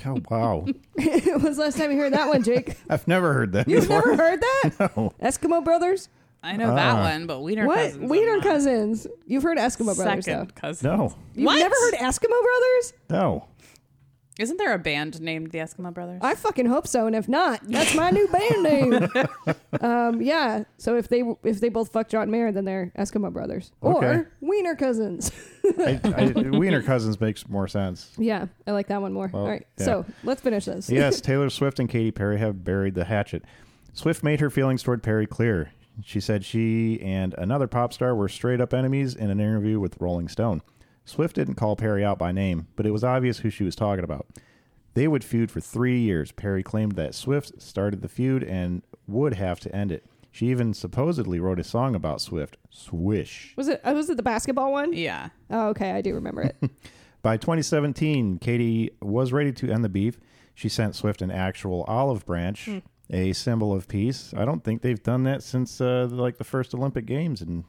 Oh, 0.06 0.18
wow. 0.30 0.66
when 0.94 1.42
was 1.42 1.56
the 1.56 1.62
last 1.64 1.76
time 1.78 1.90
you 1.90 1.98
heard 1.98 2.12
that 2.12 2.28
one, 2.28 2.42
Jake? 2.42 2.76
I've 2.88 3.06
never 3.08 3.32
heard 3.32 3.52
that 3.52 3.68
You've 3.68 3.82
before. 3.88 3.96
never 4.06 4.16
heard 4.16 4.40
that? 4.40 4.92
No. 4.96 5.12
Eskimo 5.20 5.64
Brothers? 5.64 6.08
I 6.42 6.56
know 6.56 6.74
that 6.74 6.94
Ah. 6.96 7.02
one, 7.02 7.26
but 7.26 7.40
Wiener 7.40 7.66
what? 7.66 7.76
Cousins. 7.78 8.02
I'm 8.02 8.08
Wiener. 8.08 8.40
Cousins. 8.40 9.06
You've 9.26 9.42
heard 9.42 9.58
Eskimo 9.58 9.96
Brothers, 9.96 10.24
though. 10.26 10.32
Second 10.32 10.54
cousin. 10.54 10.90
No. 10.90 11.14
You've 11.34 11.46
What? 11.46 11.56
never 11.58 11.74
heard 11.74 11.94
Eskimo 11.94 12.28
Brothers? 12.28 12.92
No. 13.10 13.44
Isn't 14.38 14.56
there 14.56 14.72
a 14.72 14.78
band 14.78 15.20
named 15.20 15.50
the 15.50 15.58
Eskimo 15.58 15.92
Brothers? 15.92 16.20
I 16.22 16.36
fucking 16.36 16.66
hope 16.66 16.86
so, 16.86 17.08
and 17.08 17.16
if 17.16 17.28
not, 17.28 17.60
that's 17.64 17.92
my 17.96 18.10
new 18.10 18.28
band 18.28 18.62
name. 18.62 19.08
um, 19.80 20.22
yeah. 20.22 20.62
So 20.76 20.96
if 20.96 21.08
they 21.08 21.24
if 21.42 21.60
they 21.60 21.68
both 21.70 21.90
fuck 21.90 22.08
John 22.08 22.30
Mayer, 22.30 22.52
then 22.52 22.64
they're 22.64 22.92
Eskimo 22.96 23.32
Brothers 23.32 23.72
Okay. 23.82 24.06
or 24.06 24.30
Wiener 24.40 24.76
Cousins. 24.76 25.32
I, 25.80 26.00
I, 26.04 26.26
Wiener 26.50 26.82
Cousins 26.82 27.20
makes 27.20 27.48
more 27.48 27.66
sense. 27.66 28.12
yeah, 28.16 28.46
I 28.64 28.70
like 28.70 28.86
that 28.86 29.02
one 29.02 29.12
more. 29.12 29.28
Well, 29.32 29.42
All 29.42 29.48
right, 29.48 29.66
yeah. 29.76 29.84
so 29.84 30.06
let's 30.22 30.40
finish 30.40 30.66
this. 30.66 30.88
yes, 30.88 31.20
Taylor 31.20 31.50
Swift 31.50 31.80
and 31.80 31.88
Katy 31.88 32.12
Perry 32.12 32.38
have 32.38 32.62
buried 32.62 32.94
the 32.94 33.06
hatchet. 33.06 33.44
Swift 33.92 34.22
made 34.22 34.38
her 34.38 34.50
feelings 34.50 34.84
toward 34.84 35.02
Perry 35.02 35.26
clear. 35.26 35.72
She 36.02 36.20
said 36.20 36.44
she 36.44 37.00
and 37.00 37.34
another 37.38 37.66
pop 37.66 37.92
star 37.92 38.14
were 38.14 38.28
straight 38.28 38.60
up 38.60 38.72
enemies 38.72 39.14
in 39.14 39.30
an 39.30 39.40
interview 39.40 39.80
with 39.80 40.00
Rolling 40.00 40.28
Stone. 40.28 40.62
Swift 41.04 41.36
didn't 41.36 41.54
call 41.54 41.74
Perry 41.76 42.04
out 42.04 42.18
by 42.18 42.32
name, 42.32 42.68
but 42.76 42.86
it 42.86 42.90
was 42.90 43.02
obvious 43.02 43.38
who 43.38 43.50
she 43.50 43.64
was 43.64 43.74
talking 43.74 44.04
about. 44.04 44.26
They 44.94 45.08
would 45.08 45.24
feud 45.24 45.50
for 45.50 45.60
three 45.60 45.98
years. 46.00 46.32
Perry 46.32 46.62
claimed 46.62 46.92
that 46.92 47.14
Swift 47.14 47.60
started 47.62 48.02
the 48.02 48.08
feud 48.08 48.42
and 48.44 48.82
would 49.06 49.34
have 49.34 49.60
to 49.60 49.74
end 49.74 49.92
it. 49.92 50.04
She 50.30 50.46
even 50.50 50.74
supposedly 50.74 51.40
wrote 51.40 51.58
a 51.58 51.64
song 51.64 51.94
about 51.94 52.20
Swift, 52.20 52.58
Swish. 52.70 53.54
Was 53.56 53.68
it? 53.68 53.80
Uh, 53.82 53.92
was 53.92 54.10
it 54.10 54.16
the 54.16 54.22
basketball 54.22 54.70
one? 54.72 54.92
yeah. 54.92 55.30
Oh, 55.50 55.68
okay, 55.68 55.92
I 55.92 56.00
do 56.02 56.14
remember 56.14 56.42
it. 56.42 56.56
By 57.22 57.36
2017, 57.36 58.38
Katy 58.38 58.90
was 59.00 59.32
ready 59.32 59.52
to 59.52 59.72
end 59.72 59.84
the 59.84 59.88
beef. 59.88 60.18
She 60.54 60.68
sent 60.68 60.94
Swift 60.94 61.22
an 61.22 61.30
actual 61.30 61.84
olive 61.88 62.26
branch, 62.26 62.68
a 63.10 63.32
symbol 63.32 63.74
of 63.74 63.88
peace. 63.88 64.32
I 64.36 64.44
don't 64.44 64.62
think 64.62 64.82
they've 64.82 65.02
done 65.02 65.24
that 65.24 65.42
since 65.42 65.80
uh, 65.80 66.08
like 66.10 66.38
the 66.38 66.44
first 66.44 66.74
Olympic 66.74 67.06
Games 67.06 67.42
in 67.42 67.64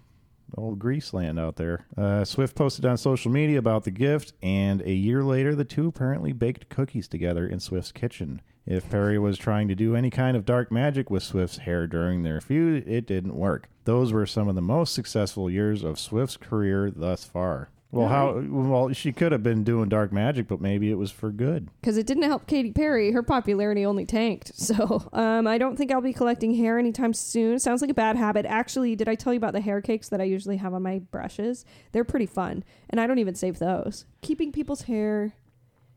old 0.57 0.79
Greece 0.79 1.13
land 1.13 1.39
out 1.39 1.55
there. 1.55 1.85
Uh, 1.97 2.25
Swift 2.25 2.55
posted 2.55 2.85
on 2.85 2.97
social 2.97 3.31
media 3.31 3.59
about 3.59 3.83
the 3.83 3.91
gift, 3.91 4.33
and 4.41 4.81
a 4.81 4.91
year 4.91 5.23
later, 5.23 5.55
the 5.55 5.65
two 5.65 5.87
apparently 5.87 6.33
baked 6.33 6.69
cookies 6.69 7.07
together 7.07 7.47
in 7.47 7.59
Swift's 7.59 7.91
kitchen. 7.91 8.41
If 8.65 8.89
Perry 8.89 9.17
was 9.17 9.37
trying 9.37 9.67
to 9.69 9.75
do 9.75 9.95
any 9.95 10.09
kind 10.11 10.37
of 10.37 10.45
dark 10.45 10.71
magic 10.71 11.09
with 11.09 11.23
Swift's 11.23 11.57
hair 11.59 11.87
during 11.87 12.21
their 12.21 12.39
feud, 12.39 12.87
it 12.87 13.07
didn't 13.07 13.35
work. 13.35 13.67
Those 13.85 14.13
were 14.13 14.27
some 14.27 14.47
of 14.47 14.55
the 14.55 14.61
most 14.61 14.93
successful 14.93 15.49
years 15.49 15.83
of 15.83 15.97
Swift's 15.97 16.37
career 16.37 16.91
thus 16.91 17.23
far. 17.23 17.69
Well, 17.91 18.07
how? 18.07 18.39
Well, 18.47 18.93
she 18.93 19.11
could 19.11 19.31
have 19.31 19.41
been 19.41 19.63
doing 19.63 19.89
dark 19.89 20.13
magic, 20.13 20.47
but 20.47 20.61
maybe 20.61 20.91
it 20.91 20.95
was 20.95 21.09
for 21.09 21.31
good. 21.31 21.69
because 21.81 21.97
it 21.97 22.05
didn't 22.05 22.23
help 22.23 22.45
Katy 22.45 22.71
Perry. 22.71 23.11
Her 23.11 23.23
popularity 23.23 23.85
only 23.85 24.05
tanked. 24.05 24.51
So 24.55 25.09
um, 25.13 25.47
I 25.47 25.57
don't 25.57 25.75
think 25.75 25.91
I'll 25.91 25.99
be 25.99 26.13
collecting 26.13 26.53
hair 26.53 26.77
anytime 26.77 27.13
soon. 27.13 27.57
Sounds 27.57 27.81
like 27.81 27.89
a 27.89 27.95
bad 27.95 28.15
habit. 28.15 28.45
Actually, 28.45 28.95
did 28.95 29.09
I 29.09 29.15
tell 29.15 29.33
you 29.33 29.37
about 29.37 29.53
the 29.53 29.61
hair 29.61 29.81
cakes 29.81 30.09
that 30.09 30.21
I 30.21 30.25
usually 30.25 30.57
have 30.57 30.75
on 30.75 30.83
my 30.83 30.99
brushes? 30.99 31.65
They're 31.91 32.03
pretty 32.03 32.27
fun, 32.27 32.63
and 32.91 33.01
I 33.01 33.07
don't 33.07 33.17
even 33.17 33.33
save 33.33 33.57
those. 33.57 34.05
Keeping 34.21 34.51
people's 34.51 34.83
hair 34.83 35.33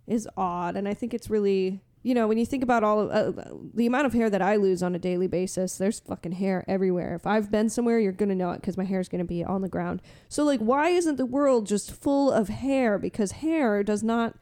is 0.06 0.26
odd, 0.36 0.76
and 0.76 0.88
I 0.88 0.94
think 0.94 1.12
it's 1.12 1.28
really. 1.28 1.82
You 2.02 2.14
know, 2.14 2.26
when 2.26 2.36
you 2.38 2.44
think 2.46 2.62
about 2.62 2.82
all 2.82 2.98
of 3.10 3.38
uh, 3.38 3.44
the 3.74 3.86
amount 3.86 4.06
of 4.06 4.12
hair 4.12 4.28
that 4.28 4.42
I 4.42 4.56
lose 4.56 4.82
on 4.82 4.94
a 4.94 4.98
daily 4.98 5.28
basis, 5.28 5.78
there's 5.78 6.00
fucking 6.00 6.32
hair 6.32 6.64
everywhere. 6.66 7.14
If 7.14 7.26
I've 7.26 7.50
been 7.50 7.68
somewhere, 7.68 7.98
you're 8.00 8.10
gonna 8.12 8.34
know 8.34 8.50
it 8.50 8.60
because 8.60 8.76
my 8.76 8.84
hair 8.84 8.98
is 9.00 9.08
gonna 9.08 9.24
be 9.24 9.44
on 9.44 9.62
the 9.62 9.68
ground. 9.68 10.02
So, 10.28 10.42
like, 10.44 10.60
why 10.60 10.88
isn't 10.88 11.16
the 11.16 11.26
world 11.26 11.66
just 11.66 11.92
full 11.92 12.32
of 12.32 12.48
hair? 12.48 12.98
Because 12.98 13.32
hair 13.32 13.82
does 13.84 14.02
not 14.02 14.34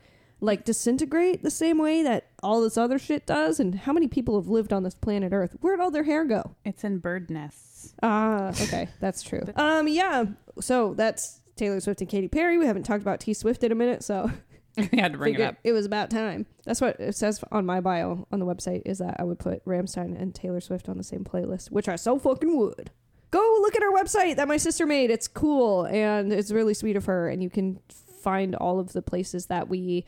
like 0.43 0.65
disintegrate 0.65 1.43
the 1.43 1.51
same 1.51 1.77
way 1.77 2.03
that 2.03 2.29
all 2.43 2.63
this 2.63 2.79
other 2.79 2.99
shit 2.99 3.27
does 3.27 3.61
and 3.61 3.75
how 3.81 3.93
many 3.93 4.09
people 4.09 4.41
have 4.41 4.49
lived 4.49 4.73
on 4.73 4.85
this 4.85 4.95
planet 4.95 5.35
earth 5.35 5.55
where'd 5.61 5.81
all 5.81 5.91
their 5.91 6.05
hair 6.05 6.25
go 6.25 6.57
It's 6.65 6.83
in 6.83 6.97
bird 6.97 7.29
nests. 7.31 7.93
ah 8.03 8.49
okay 8.49 8.89
that's 9.01 9.23
true 9.23 9.43
um 9.57 9.87
yeah 9.87 10.25
so 10.59 10.95
that's 10.95 11.43
taylor 11.57 11.79
swift 11.79 12.01
and 12.01 12.09
katy 12.09 12.29
perry 12.29 12.57
we 12.57 12.65
haven't 12.65 12.85
talked 12.85 13.03
about 13.03 13.21
t 13.21 13.35
swift 13.35 13.63
in 13.63 13.71
a 13.71 13.75
minute 13.75 14.03
so 14.03 14.31
we 14.77 14.89
had 14.99 15.13
to 15.13 15.19
bring 15.19 15.35
it 15.35 15.41
up. 15.41 15.57
it 15.65 15.73
was 15.73 15.87
about 15.87 16.11
time. 16.11 16.47
That's 16.65 16.81
what 16.81 16.99
it 17.01 17.15
says 17.17 17.43
on 17.51 17.67
my 17.67 17.81
bio 17.81 18.27
on 18.31 18.39
the 18.39 18.47
website 18.47 18.83
is 18.87 18.99
that 18.99 19.17
i 19.19 19.25
would 19.25 19.39
put 19.39 19.65
Rammstein 19.65 20.21
and 20.21 20.35
taylor 20.35 20.61
swift 20.61 20.89
on 20.89 20.97
the 20.97 21.05
same 21.05 21.25
playlist 21.25 21.71
which 21.71 21.89
i 21.89 21.97
so 21.97 22.19
fucking 22.19 22.57
would. 22.57 22.91
Go 23.31 23.59
look 23.61 23.77
at 23.77 23.83
our 23.83 23.93
website 23.93 24.37
that 24.37 24.49
my 24.49 24.57
sister 24.57 24.87
made. 24.87 25.11
It's 25.11 25.29
cool 25.29 25.85
and 25.85 26.33
it's 26.33 26.51
really 26.51 26.75
sweet 26.75 26.97
of 26.97 27.05
her. 27.05 27.29
And 27.29 27.43
you 27.43 27.49
can 27.49 27.79
find 28.23 28.57
all 28.57 28.81
of 28.81 28.93
the 28.93 29.03
places 29.03 29.47
that 29.47 29.69
we 29.69 30.05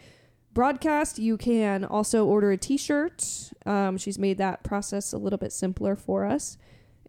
broadcast. 0.52 1.20
You 1.20 1.36
can 1.36 1.84
also 1.84 2.26
order 2.26 2.50
a 2.50 2.56
t-shirt. 2.56 3.52
Um, 3.64 3.96
she's 3.96 4.18
made 4.18 4.38
that 4.38 4.64
process 4.64 5.12
a 5.12 5.18
little 5.18 5.38
bit 5.38 5.52
simpler 5.52 5.94
for 5.94 6.24
us 6.24 6.58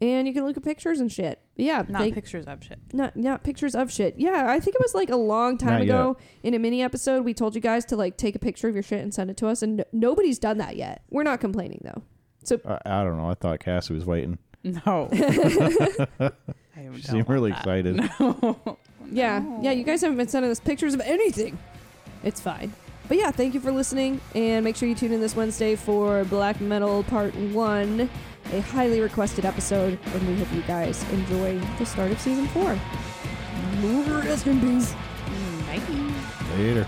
and 0.03 0.27
you 0.27 0.33
can 0.33 0.45
look 0.45 0.57
at 0.57 0.63
pictures 0.63 0.99
and 0.99 1.11
shit 1.11 1.39
yeah 1.55 1.83
Not 1.87 2.01
thank- 2.01 2.13
pictures 2.15 2.45
of 2.45 2.63
shit. 2.63 2.79
not 2.93 3.15
not 3.15 3.43
pictures 3.43 3.73
of 3.75 3.91
shit. 3.91 4.15
Yeah, 4.17 4.45
I 4.49 4.59
think 4.59 4.75
it 4.75 4.81
was 4.81 4.93
like 4.93 5.09
a 5.09 5.15
long 5.15 5.57
time 5.57 5.73
Not 5.73 5.81
ago 5.81 6.17
in 6.43 6.53
a 6.53 6.59
mini 6.59 6.81
episode 6.83 7.23
we 7.23 7.33
told 7.33 7.55
you 7.55 7.61
guys 7.61 7.85
to 7.85 7.95
like 7.95 8.17
take 8.17 8.35
a 8.35 8.39
picture 8.39 8.67
of 8.67 8.73
your 8.75 8.83
shit 8.83 9.01
and 9.01 9.13
send 9.13 9.29
it 9.29 9.37
to 9.37 9.47
us 9.47 9.61
and 9.63 9.79
n- 9.79 9.85
nobody's 9.93 10.37
done 10.39 10.57
that 10.57 10.75
yet. 10.75 11.03
We're 11.09 11.23
not 11.23 11.39
complaining 11.39 11.81
though. 11.83 12.01
I, 12.65 12.79
I 12.85 13.03
don't 13.03 13.17
know. 13.17 13.29
I 13.29 13.35
thought 13.35 13.59
Cassie 13.61 13.93
was 13.93 14.05
waiting. 14.05 14.37
No. 14.63 15.09
I 16.19 16.31
She 16.97 17.01
seemed 17.03 17.29
really 17.29 17.51
want 17.51 17.63
that. 17.63 17.85
excited. 17.85 18.77
Yeah. 19.11 19.43
Yeah, 19.61 19.71
you 19.71 19.83
guys 19.83 20.01
haven't 20.01 20.17
been 20.17 20.27
sending 20.27 20.51
us 20.51 20.59
pictures 20.59 20.93
of 20.93 21.01
anything. 21.01 21.57
It's 22.23 22.41
fine. 22.41 22.73
But 23.07 23.17
yeah, 23.17 23.31
thank 23.31 23.53
you 23.53 23.59
for 23.59 23.71
listening 23.71 24.21
and 24.33 24.63
make 24.63 24.75
sure 24.75 24.87
you 24.89 24.95
tune 24.95 25.11
in 25.11 25.19
this 25.21 25.35
Wednesday 25.35 25.75
for 25.75 26.23
Black 26.25 26.59
Metal 26.61 27.03
Part 27.03 27.35
1, 27.35 28.09
a 28.51 28.61
highly 28.61 28.99
requested 28.99 29.45
episode 29.45 29.97
and 30.13 30.27
we 30.27 30.35
hope 30.35 30.51
you 30.53 30.61
guys 30.63 31.03
enjoy 31.11 31.59
the 31.79 31.85
start 31.85 32.11
of 32.11 32.19
season 32.19 32.47
4. 32.47 32.77
Rest 34.21 34.47
in 34.47 34.59
peace. 34.61 34.93
Mm, 35.25 35.65
Bye. 35.67 36.57
Later. 36.57 36.87